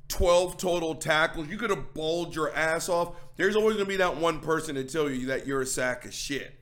[0.08, 1.48] 12 total tackles.
[1.48, 3.14] You could have bowled your ass off.
[3.36, 6.14] There's always to be that one person to tell you that you're a sack of
[6.14, 6.54] shit.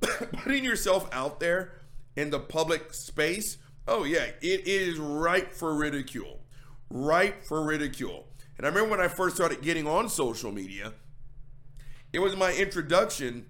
[0.00, 1.72] Putting yourself out there
[2.16, 6.40] in the public space, oh yeah, it is ripe for ridicule.
[6.88, 8.26] Ripe for ridicule.
[8.56, 10.92] And I remember when I first started getting on social media,
[12.12, 13.46] it was my introduction,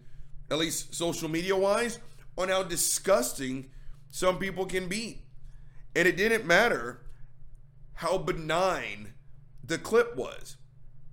[0.51, 1.99] at least social media wise,
[2.37, 3.71] on how disgusting
[4.11, 5.23] some people can be.
[5.95, 7.03] And it didn't matter
[7.95, 9.15] how benign
[9.65, 10.57] the clip was.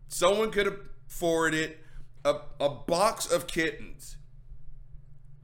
[0.08, 1.78] Someone could have forwarded
[2.26, 4.18] a, a box of kittens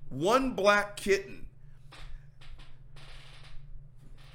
[0.09, 1.45] one black kitten.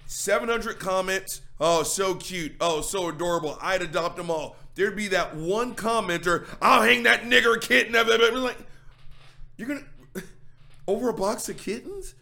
[0.07, 1.43] 700 comments.
[1.61, 2.55] Oh, so cute.
[2.61, 3.59] Oh, so adorable.
[3.61, 4.57] I'd adopt them all.
[4.75, 6.47] There'd be that one commenter.
[6.61, 7.93] I'll hang that nigger kitten.
[8.43, 8.59] Like,
[9.57, 9.85] you're gonna
[10.89, 12.15] over a box of kittens?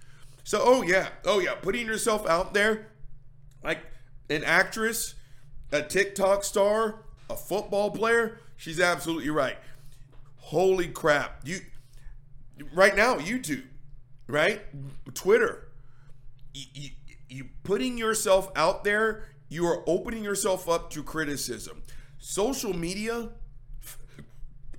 [0.45, 2.89] So, oh yeah, oh yeah, putting yourself out there,
[3.65, 3.79] like
[4.29, 5.15] an actress,
[5.71, 8.39] a TikTok star, a football player.
[8.57, 9.57] She's absolutely right.
[10.37, 11.41] Holy crap!
[11.45, 11.61] You
[12.73, 13.65] right now youtube
[14.27, 14.63] right
[15.15, 15.69] twitter
[16.55, 16.91] you, you,
[17.33, 21.83] you putting yourself out there you are opening yourself up to criticism.
[22.19, 23.31] Social media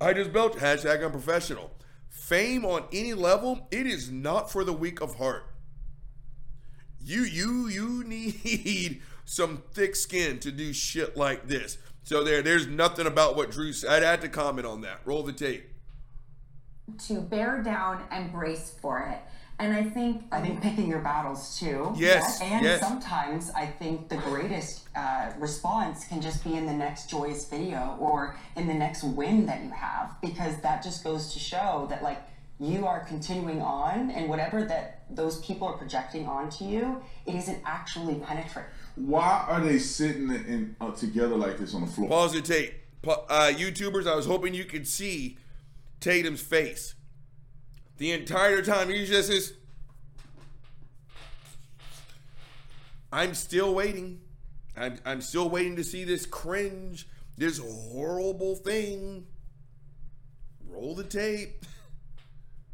[0.02, 1.72] i just built hashtag unprofessional.
[2.10, 5.46] Fame on any level it is not for the weak of heart.
[7.00, 11.78] You you you need some thick skin to do shit like this.
[12.04, 14.04] So there there's nothing about what drew said.
[14.04, 15.02] I had to comment on that.
[15.06, 15.70] Roll the tape.
[17.08, 19.20] To bear down and brace for it.
[19.64, 21.94] And I think I think picking your battles too.
[21.96, 22.82] Yes, And yes.
[22.82, 27.96] sometimes I think the greatest uh, response can just be in the next joyous video
[27.98, 32.04] or in the next win that you have, because that just goes to show that
[32.04, 32.22] like
[32.60, 37.60] you are continuing on, and whatever that those people are projecting onto you, it isn't
[37.66, 38.70] actually penetrating.
[38.96, 42.10] Why are they sitting in, uh, together like this on the floor?
[42.10, 42.74] Pause the tape.
[43.08, 45.38] Uh, YouTubers, I was hoping you could see
[46.02, 46.96] Tatum's face.
[47.98, 49.54] The entire time he just is.
[53.12, 54.22] I'm still waiting.
[54.76, 59.28] I'm, I'm still waiting to see this cringe, this horrible thing.
[60.68, 61.64] Roll the tape.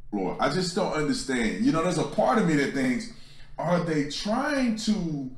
[0.09, 0.37] floor.
[0.39, 1.65] I just don't understand.
[1.65, 3.11] You know, there's a part of me that thinks,
[3.57, 5.29] are they trying to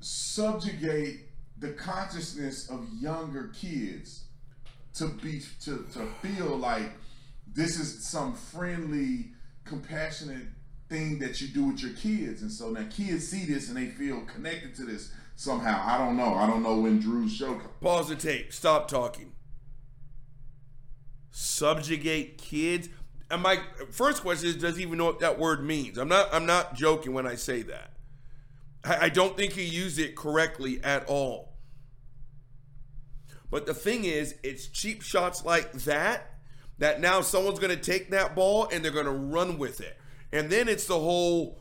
[0.00, 1.26] subjugate
[1.58, 4.24] the consciousness of younger kids
[4.94, 6.90] to be to, to feel like
[7.54, 9.32] this is some friendly,
[9.64, 10.46] compassionate
[10.88, 13.86] thing that you do with your kids, and so now kids see this and they
[13.86, 15.82] feel connected to this somehow.
[15.86, 16.34] I don't know.
[16.34, 17.54] I don't know when Drew's show.
[17.54, 17.70] comes.
[17.80, 18.52] Pause the tape.
[18.52, 19.32] Stop talking.
[21.30, 22.88] Subjugate kids.
[23.30, 25.98] And my first question is, does he even know what that word means?
[25.98, 26.28] I'm not.
[26.32, 27.92] I'm not joking when I say that.
[28.84, 31.54] I, I don't think he used it correctly at all.
[33.50, 36.29] But the thing is, it's cheap shots like that
[36.80, 39.96] that now someone's going to take that ball and they're going to run with it.
[40.32, 41.60] And then it's the whole,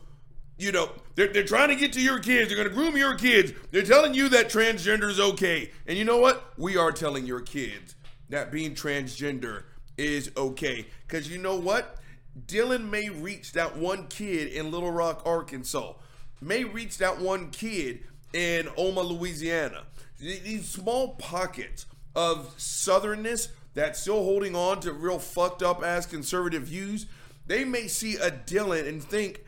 [0.57, 2.47] you know, they're, they're trying to get to your kids.
[2.47, 3.53] They're going to groom your kids.
[3.71, 5.71] They're telling you that transgender is okay.
[5.85, 6.53] And you know what?
[6.57, 7.95] We are telling your kids
[8.29, 9.63] that being transgender
[9.97, 10.87] is okay.
[11.07, 11.97] Because you know what?
[12.45, 15.93] Dylan may reach that one kid in Little Rock, Arkansas,
[16.41, 19.83] may reach that one kid in Oma, Louisiana.
[20.19, 23.49] These small pockets of southernness
[23.79, 27.05] that's still holding on to real fucked up ass conservative views,
[27.47, 29.41] they may see a Dylan and think,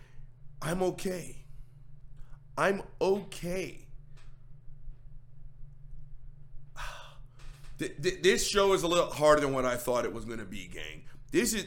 [0.62, 1.36] I'm okay.
[2.58, 3.80] I'm okay.
[7.80, 10.40] Th- th- This show is a little harder than what I thought it was going
[10.40, 11.04] to be, gang.
[11.32, 11.66] This is,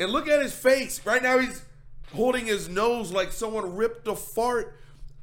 [0.00, 1.04] and look at his face.
[1.06, 1.62] Right now, he's
[2.14, 4.76] holding his nose like someone ripped a fart.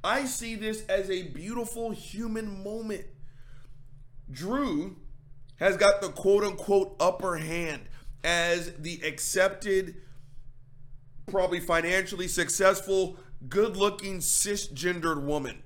[0.03, 3.05] I see this as a beautiful human moment.
[4.31, 4.95] Drew
[5.57, 7.83] has got the quote unquote upper hand
[8.23, 9.95] as the accepted,
[11.27, 13.17] probably financially successful,
[13.49, 15.63] good looking, cisgendered woman.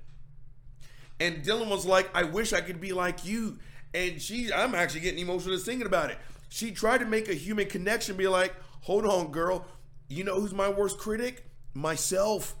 [1.20, 3.58] And Dylan was like, I wish I could be like you.
[3.94, 6.18] And she, I'm actually getting emotional just thinking about it.
[6.48, 9.66] She tried to make a human connection, be like, hold on, girl.
[10.08, 11.44] You know who's my worst critic?
[11.74, 12.54] Myself.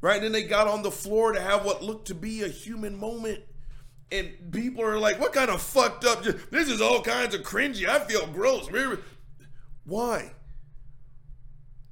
[0.00, 0.16] Right?
[0.16, 2.96] And then they got on the floor to have what looked to be a human
[2.98, 3.40] moment.
[4.12, 6.24] And people are like, what kind of fucked up?
[6.50, 7.88] This is all kinds of cringy.
[7.88, 8.68] I feel gross.
[9.84, 10.32] Why?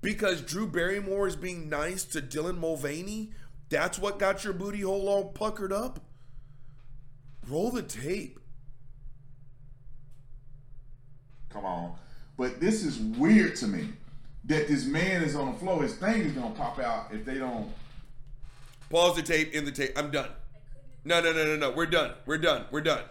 [0.01, 3.31] Because Drew Barrymore is being nice to Dylan Mulvaney?
[3.69, 6.01] That's what got your booty hole all puckered up?
[7.49, 8.41] Roll the tape.
[11.51, 11.95] Come on.
[12.37, 13.89] But this is weird to me
[14.45, 15.83] that this man is on the floor.
[15.83, 17.71] His thing is gonna pop out if they don't.
[18.91, 19.93] Pause the tape in the tape.
[19.97, 20.31] I'm done.
[21.09, 21.71] No, no, no, no, no.
[21.71, 22.13] We're done.
[22.27, 22.67] We're done.
[22.71, 23.03] We're done.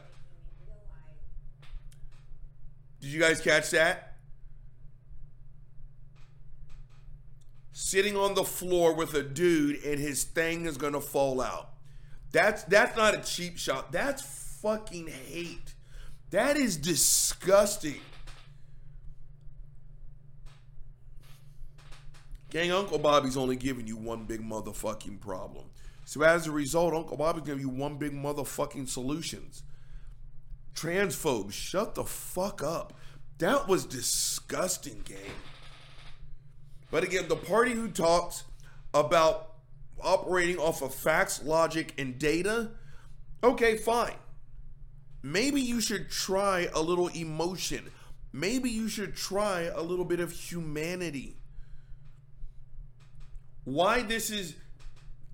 [3.01, 4.17] Did you guys catch that?
[7.71, 11.71] Sitting on the floor with a dude and his thing is gonna fall out.
[12.31, 13.91] That's that's not a cheap shot.
[13.91, 14.21] That's
[14.61, 15.73] fucking hate.
[16.29, 18.01] That is disgusting.
[22.51, 25.65] Gang, Uncle Bobby's only giving you one big motherfucking problem.
[26.07, 29.63] So as a result, Uncle Bobby's giving you one big motherfucking solutions.
[30.73, 32.93] Transphobes, shut the fuck up.
[33.39, 35.17] That was disgusting, gang.
[36.91, 38.45] But again, the party who talks
[38.93, 39.55] about
[40.01, 42.71] operating off of facts, logic, and data,
[43.43, 44.15] okay, fine.
[45.21, 47.91] Maybe you should try a little emotion.
[48.31, 51.35] Maybe you should try a little bit of humanity
[53.65, 54.55] why this is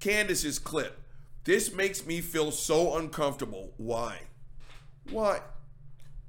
[0.03, 0.99] Candace's clip.
[1.45, 3.73] This makes me feel so uncomfortable.
[3.77, 4.19] Why?
[5.09, 5.39] Why?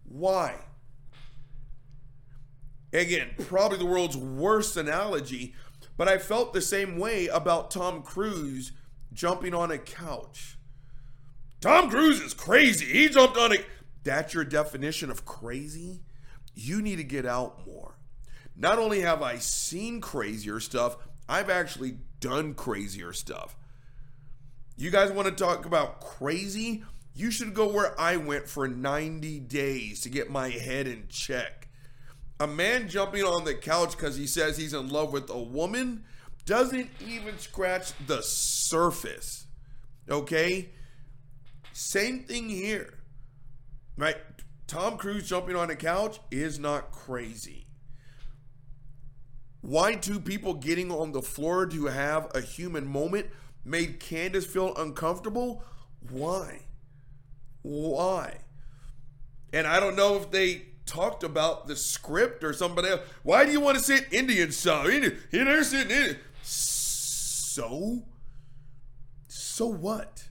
[0.04, 0.54] Why?
[2.92, 5.54] Again, probably the world's worst analogy,
[5.96, 8.70] but I felt the same way about Tom Cruise
[9.12, 10.56] jumping on a couch.
[11.60, 12.86] Tom Cruise is crazy.
[12.86, 13.56] He jumped on a.
[14.04, 16.02] That's your definition of crazy?
[16.54, 17.98] You need to get out more.
[18.54, 20.96] Not only have I seen crazier stuff,
[21.28, 23.56] I've actually done crazier stuff.
[24.76, 26.82] You guys want to talk about crazy?
[27.14, 31.68] You should go where I went for 90 days to get my head in check.
[32.40, 36.04] A man jumping on the couch because he says he's in love with a woman
[36.44, 39.46] doesn't even scratch the surface.
[40.10, 40.70] Okay?
[41.72, 42.98] Same thing here.
[43.96, 44.16] Right?
[44.66, 47.66] Tom Cruise jumping on a couch is not crazy.
[49.60, 53.28] Why two people getting on the floor to have a human moment
[53.64, 55.62] made Candace feel uncomfortable?
[56.10, 56.66] Why?
[57.62, 58.38] Why?
[59.52, 63.00] And I don't know if they talked about the script or somebody else.
[63.22, 64.88] Why do you want to sit Indian style?
[64.88, 65.00] He,
[65.30, 66.18] he never sit Indian.
[66.42, 68.04] So?
[69.28, 70.28] So what?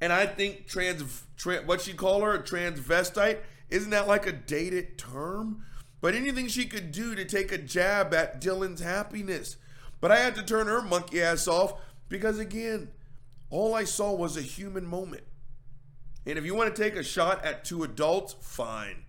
[0.00, 3.38] And I think trans, trans what she call her a transvestite
[3.68, 5.64] isn't that like a dated term?
[6.00, 9.56] But anything she could do to take a jab at Dylan's happiness.
[10.00, 11.74] But I had to turn her monkey ass off
[12.08, 12.88] because again,
[13.50, 15.24] all I saw was a human moment.
[16.26, 19.04] And if you want to take a shot at two adults, fine.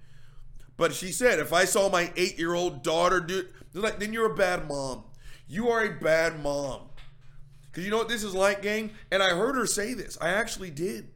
[0.78, 4.32] But she said, if I saw my eight year old daughter do like, then you're
[4.32, 5.04] a bad mom.
[5.48, 6.82] You are a bad mom.
[7.66, 8.92] Because you know what this is like, gang?
[9.12, 10.18] And I heard her say this.
[10.22, 11.10] I actually did.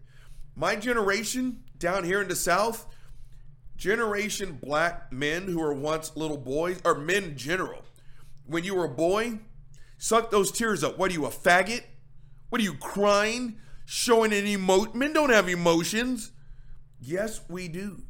[0.56, 2.88] My generation down here in the South,
[3.78, 7.84] generation black men who were once little boys, or men in general,
[8.46, 9.40] when you were a boy,
[10.02, 10.98] suck those tears up.
[10.98, 11.84] What are you, a faggot?
[12.50, 13.58] What are you, crying?
[13.86, 14.98] Showing any emotion?
[14.98, 16.32] Men don't have emotions.
[17.00, 18.04] Yes, we do.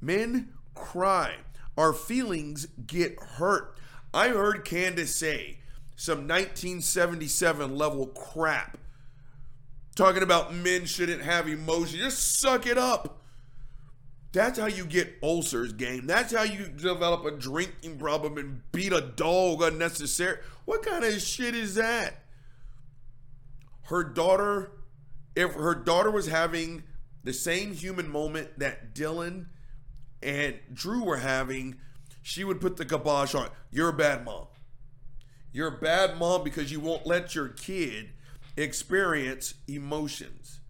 [0.00, 1.36] Men cry.
[1.78, 3.78] Our feelings get hurt.
[4.12, 5.58] I heard Candace say
[5.96, 8.78] some 1977 level crap
[9.94, 12.00] talking about men shouldn't have emotion.
[12.00, 13.20] Just suck it up.
[14.32, 16.06] That's how you get ulcers, game.
[16.06, 20.38] That's how you develop a drinking problem and beat a dog unnecessary.
[20.70, 22.14] What kind of shit is that?
[23.86, 24.70] Her daughter,
[25.34, 26.84] if her daughter was having
[27.24, 29.46] the same human moment that Dylan
[30.22, 31.80] and Drew were having,
[32.22, 33.48] she would put the kibosh on.
[33.72, 34.46] You're a bad mom.
[35.52, 38.10] You're a bad mom because you won't let your kid
[38.56, 40.60] experience emotions.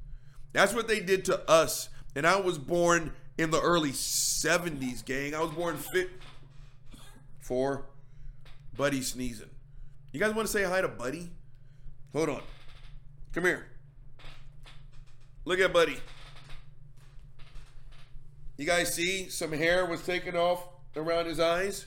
[0.54, 1.90] That's what they did to us.
[2.16, 5.34] And I was born in the early 70s, gang.
[5.34, 6.08] I was born fit
[7.38, 7.84] for
[8.74, 9.50] Buddy sneezing.
[10.12, 11.30] You guys want to say hi to Buddy?
[12.12, 12.42] Hold on.
[13.32, 13.66] Come here.
[15.44, 15.98] Look at Buddy.
[18.56, 21.86] You guys see some hair was taken off around his eyes?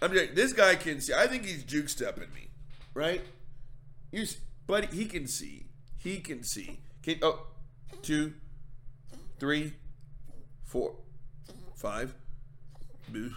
[0.00, 1.12] I'm just, this guy can see.
[1.14, 2.48] I think he's juke stepping me,
[2.94, 3.22] right?
[4.10, 4.26] You,
[4.66, 5.66] buddy, he can see.
[5.98, 6.80] He can see.
[7.02, 7.46] Can, oh,
[8.02, 8.34] two,
[9.38, 9.74] three,
[10.64, 10.96] four,
[11.74, 12.14] five.
[13.08, 13.32] Boo.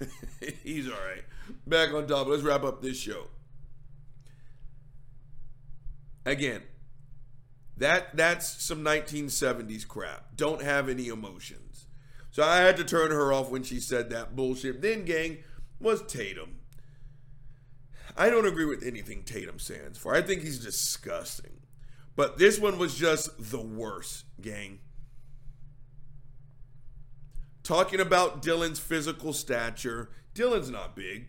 [0.62, 1.24] he's all right.
[1.66, 2.26] Back on top.
[2.26, 3.28] Let's wrap up this show.
[6.26, 6.62] Again,
[7.76, 10.36] that that's some 1970s crap.
[10.36, 11.86] Don't have any emotions.
[12.30, 14.82] So I had to turn her off when she said that bullshit.
[14.82, 15.38] Then, gang,
[15.80, 16.58] was Tatum.
[18.16, 20.14] I don't agree with anything Tatum stands for.
[20.14, 21.60] I think he's disgusting.
[22.16, 24.80] But this one was just the worst, gang.
[27.68, 30.08] Talking about Dylan's physical stature.
[30.34, 31.28] Dylan's not big.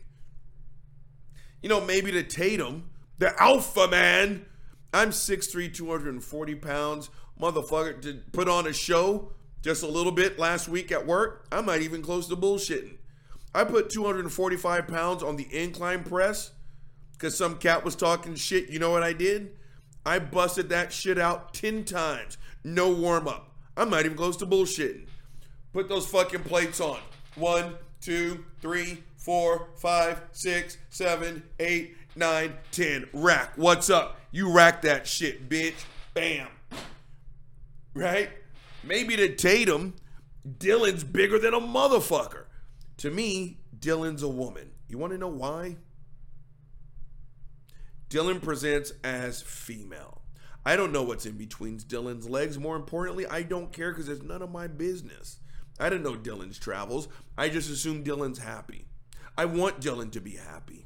[1.61, 4.45] You know, maybe to Tatum, the alpha man.
[4.93, 7.09] I'm 6'3, 240 pounds.
[7.41, 11.59] Motherfucker, to put on a show just a little bit last week at work, I
[11.59, 12.95] might even close to bullshitting.
[13.53, 16.51] I put 245 pounds on the incline press
[17.11, 18.69] because some cat was talking shit.
[18.69, 19.57] You know what I did?
[20.05, 22.37] I busted that shit out 10 times.
[22.63, 23.57] No warm up.
[23.75, 25.08] I'm not even close to bullshitting.
[25.73, 26.99] Put those fucking plates on.
[27.35, 33.07] One, two, three, four, five, six, seven, eight, nine, ten.
[33.13, 33.53] Rack.
[33.55, 34.19] What's up?
[34.31, 35.85] You rack that shit, bitch.
[36.13, 36.47] Bam.
[37.93, 38.29] Right?
[38.83, 39.95] Maybe to Tatum,
[40.47, 42.45] Dylan's bigger than a motherfucker.
[42.97, 44.71] To me, Dylan's a woman.
[44.87, 45.77] You want to know why?
[48.09, 50.21] Dylan presents as female.
[50.65, 52.57] I don't know what's in between Dylan's legs.
[52.57, 55.39] More importantly, I don't care because it's none of my business.
[55.79, 57.07] I didn't know Dylan's travels.
[57.37, 58.85] I just assume Dylan's happy.
[59.37, 60.85] I want Dylan to be happy.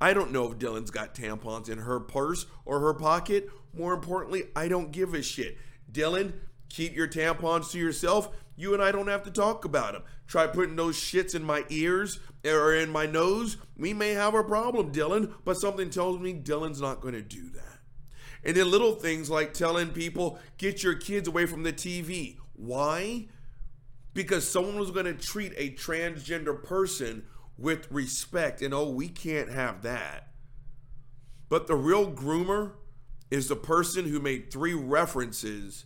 [0.00, 3.48] I don't know if Dylan's got tampons in her purse or her pocket.
[3.72, 5.56] More importantly, I don't give a shit.
[5.90, 6.34] Dylan,
[6.68, 8.30] keep your tampons to yourself.
[8.56, 10.02] You and I don't have to talk about them.
[10.26, 13.56] Try putting those shits in my ears or in my nose.
[13.76, 17.50] We may have a problem, Dylan, but something tells me Dylan's not going to do
[17.50, 17.62] that.
[18.44, 22.36] And then little things like telling people, get your kids away from the TV.
[22.54, 23.26] Why?
[24.16, 27.24] Because someone was going to treat a transgender person
[27.58, 28.62] with respect.
[28.62, 30.28] And oh, we can't have that.
[31.48, 32.72] But the real groomer
[33.30, 35.84] is the person who made three references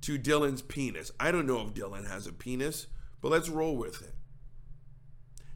[0.00, 1.10] to Dylan's penis.
[1.20, 2.86] I don't know if Dylan has a penis,
[3.20, 4.14] but let's roll with it.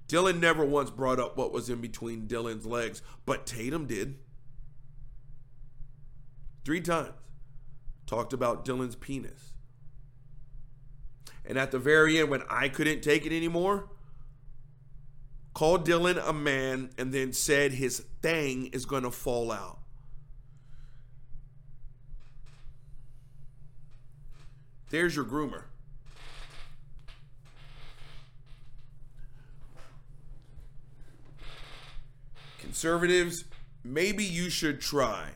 [0.09, 4.19] Dylan never once brought up what was in between Dylan's legs, but Tatum did.
[6.65, 7.15] Three times.
[8.07, 9.50] Talked about Dylan's penis.
[11.45, 13.89] And at the very end, when I couldn't take it anymore,
[15.55, 19.79] called Dylan a man and then said his thing is going to fall out.
[24.91, 25.65] There's your groomer.
[32.59, 33.45] Conservatives,
[33.85, 35.31] maybe you should try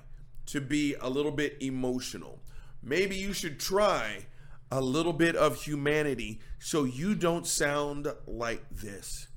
[0.47, 2.41] to be a little bit emotional.
[2.83, 4.27] Maybe you should try
[4.75, 9.29] a little bit of humanity so you don't sound like this.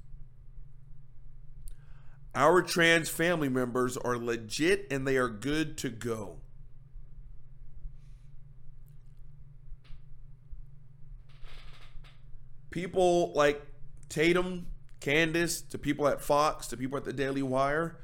[2.34, 6.38] Our trans family members are legit and they are good to go.
[12.72, 13.62] People like
[14.10, 14.66] Tatum,
[15.00, 18.00] Candace, to people at Fox, to people at the Daily Wire,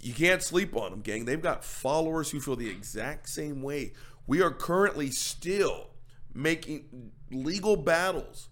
[0.00, 1.26] you can't sleep on them, gang.
[1.26, 3.92] They've got followers who feel the exact same way.
[4.26, 5.89] We are currently still
[6.34, 8.48] making legal battles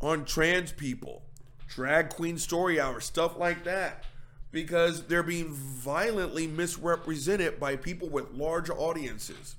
[0.00, 1.22] on trans people,
[1.68, 4.04] drag queen story hour, stuff like that,
[4.50, 9.56] because they're being violently misrepresented by people with large audiences.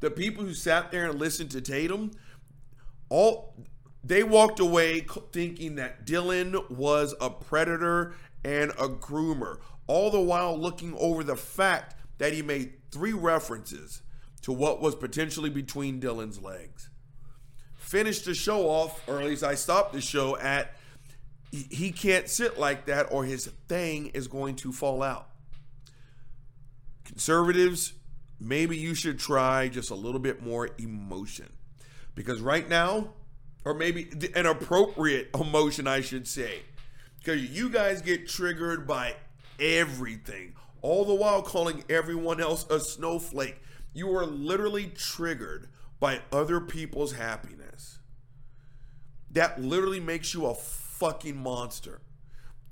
[0.00, 2.12] The people who sat there and listened to Tatum,
[3.08, 3.54] all
[4.02, 8.14] they walked away thinking that Dylan was a predator
[8.44, 14.02] and a groomer, all the while looking over the fact that he made three references
[14.44, 16.90] to what was potentially between Dylan's legs.
[17.76, 20.76] Finished the show off, or at least I stopped the show at
[21.50, 25.28] he can't sit like that or his thing is going to fall out.
[27.04, 27.94] Conservatives,
[28.40, 31.48] maybe you should try just a little bit more emotion.
[32.14, 33.14] Because right now,
[33.64, 36.58] or maybe an appropriate emotion, I should say,
[37.18, 39.14] because you guys get triggered by
[39.58, 43.56] everything, all the while calling everyone else a snowflake.
[43.94, 45.68] You are literally triggered
[46.00, 47.98] by other people's happiness.
[49.30, 52.02] That literally makes you a fucking monster.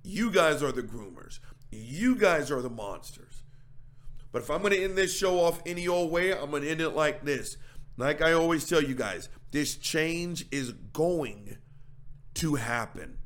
[0.03, 1.39] You guys are the groomers.
[1.70, 3.43] You guys are the monsters.
[4.32, 6.70] But if I'm going to end this show off any old way, I'm going to
[6.70, 7.57] end it like this.
[7.97, 11.59] Like I always tell you guys, this change is going
[12.35, 13.19] to happen.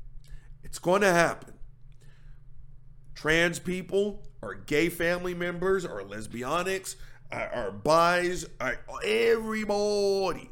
[0.63, 1.53] It's going to happen.
[3.15, 6.95] Trans people, or gay family members, or lesbianics,
[7.31, 10.51] our buys, our, everybody.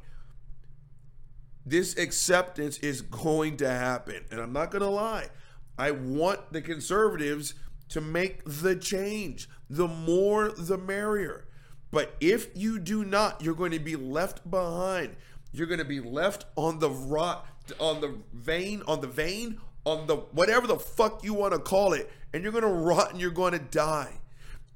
[1.65, 4.25] This acceptance is going to happen.
[4.29, 5.29] And I'm not going to lie.
[5.77, 7.55] I want the conservatives
[7.89, 9.49] to make the change.
[9.69, 11.47] The more, the merrier.
[11.91, 15.15] But if you do not, you're going to be left behind.
[15.53, 17.47] You're going to be left on the rot,
[17.79, 21.93] on the vein, on the vein, on the whatever the fuck you want to call
[21.93, 24.19] it, and you're going to rot and you're going to die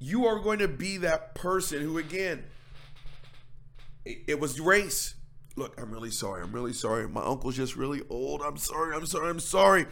[0.00, 2.44] you are going to be that person who, again,
[4.04, 5.14] it, was race.
[5.56, 6.42] Look, I'm really sorry.
[6.42, 7.06] I'm really sorry.
[7.06, 8.40] My uncle's just really old.
[8.40, 8.96] I'm sorry.
[8.96, 9.28] I'm sorry.
[9.28, 9.86] I'm sorry.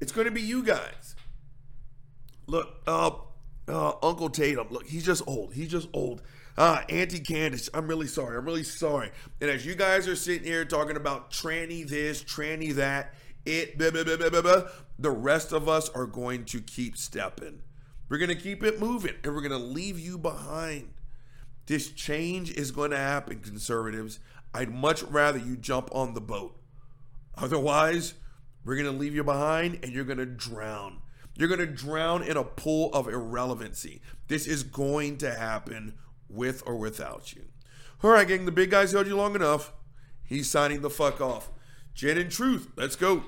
[0.00, 1.16] It's going to be you guys.
[2.46, 3.10] Look, uh,
[3.66, 4.68] uh, Uncle Tatum.
[4.70, 5.54] Look, he's just old.
[5.54, 6.22] He's just old.
[6.56, 8.36] Uh, Auntie Candace, I'm really sorry.
[8.36, 9.10] I'm really sorry.
[9.40, 13.14] And as you guys are sitting here talking about tranny this, tranny that,
[13.44, 14.62] it, blah, blah, blah,
[14.98, 17.60] the rest of us are going to keep stepping.
[18.08, 20.94] We're going to keep it moving and we're going to leave you behind.
[21.66, 24.20] This change is going to happen, conservatives.
[24.54, 26.58] I'd much rather you jump on the boat.
[27.36, 28.14] Otherwise,
[28.64, 31.02] we're going to leave you behind and you're going to drown.
[31.36, 34.00] You're going to drown in a pool of irrelevancy.
[34.26, 35.94] This is going to happen
[36.28, 37.44] with or without you.
[38.02, 39.72] All right, gang, the big guy's held you long enough.
[40.24, 41.50] He's signing the fuck off.
[41.94, 43.24] Jen and Truth, let's go.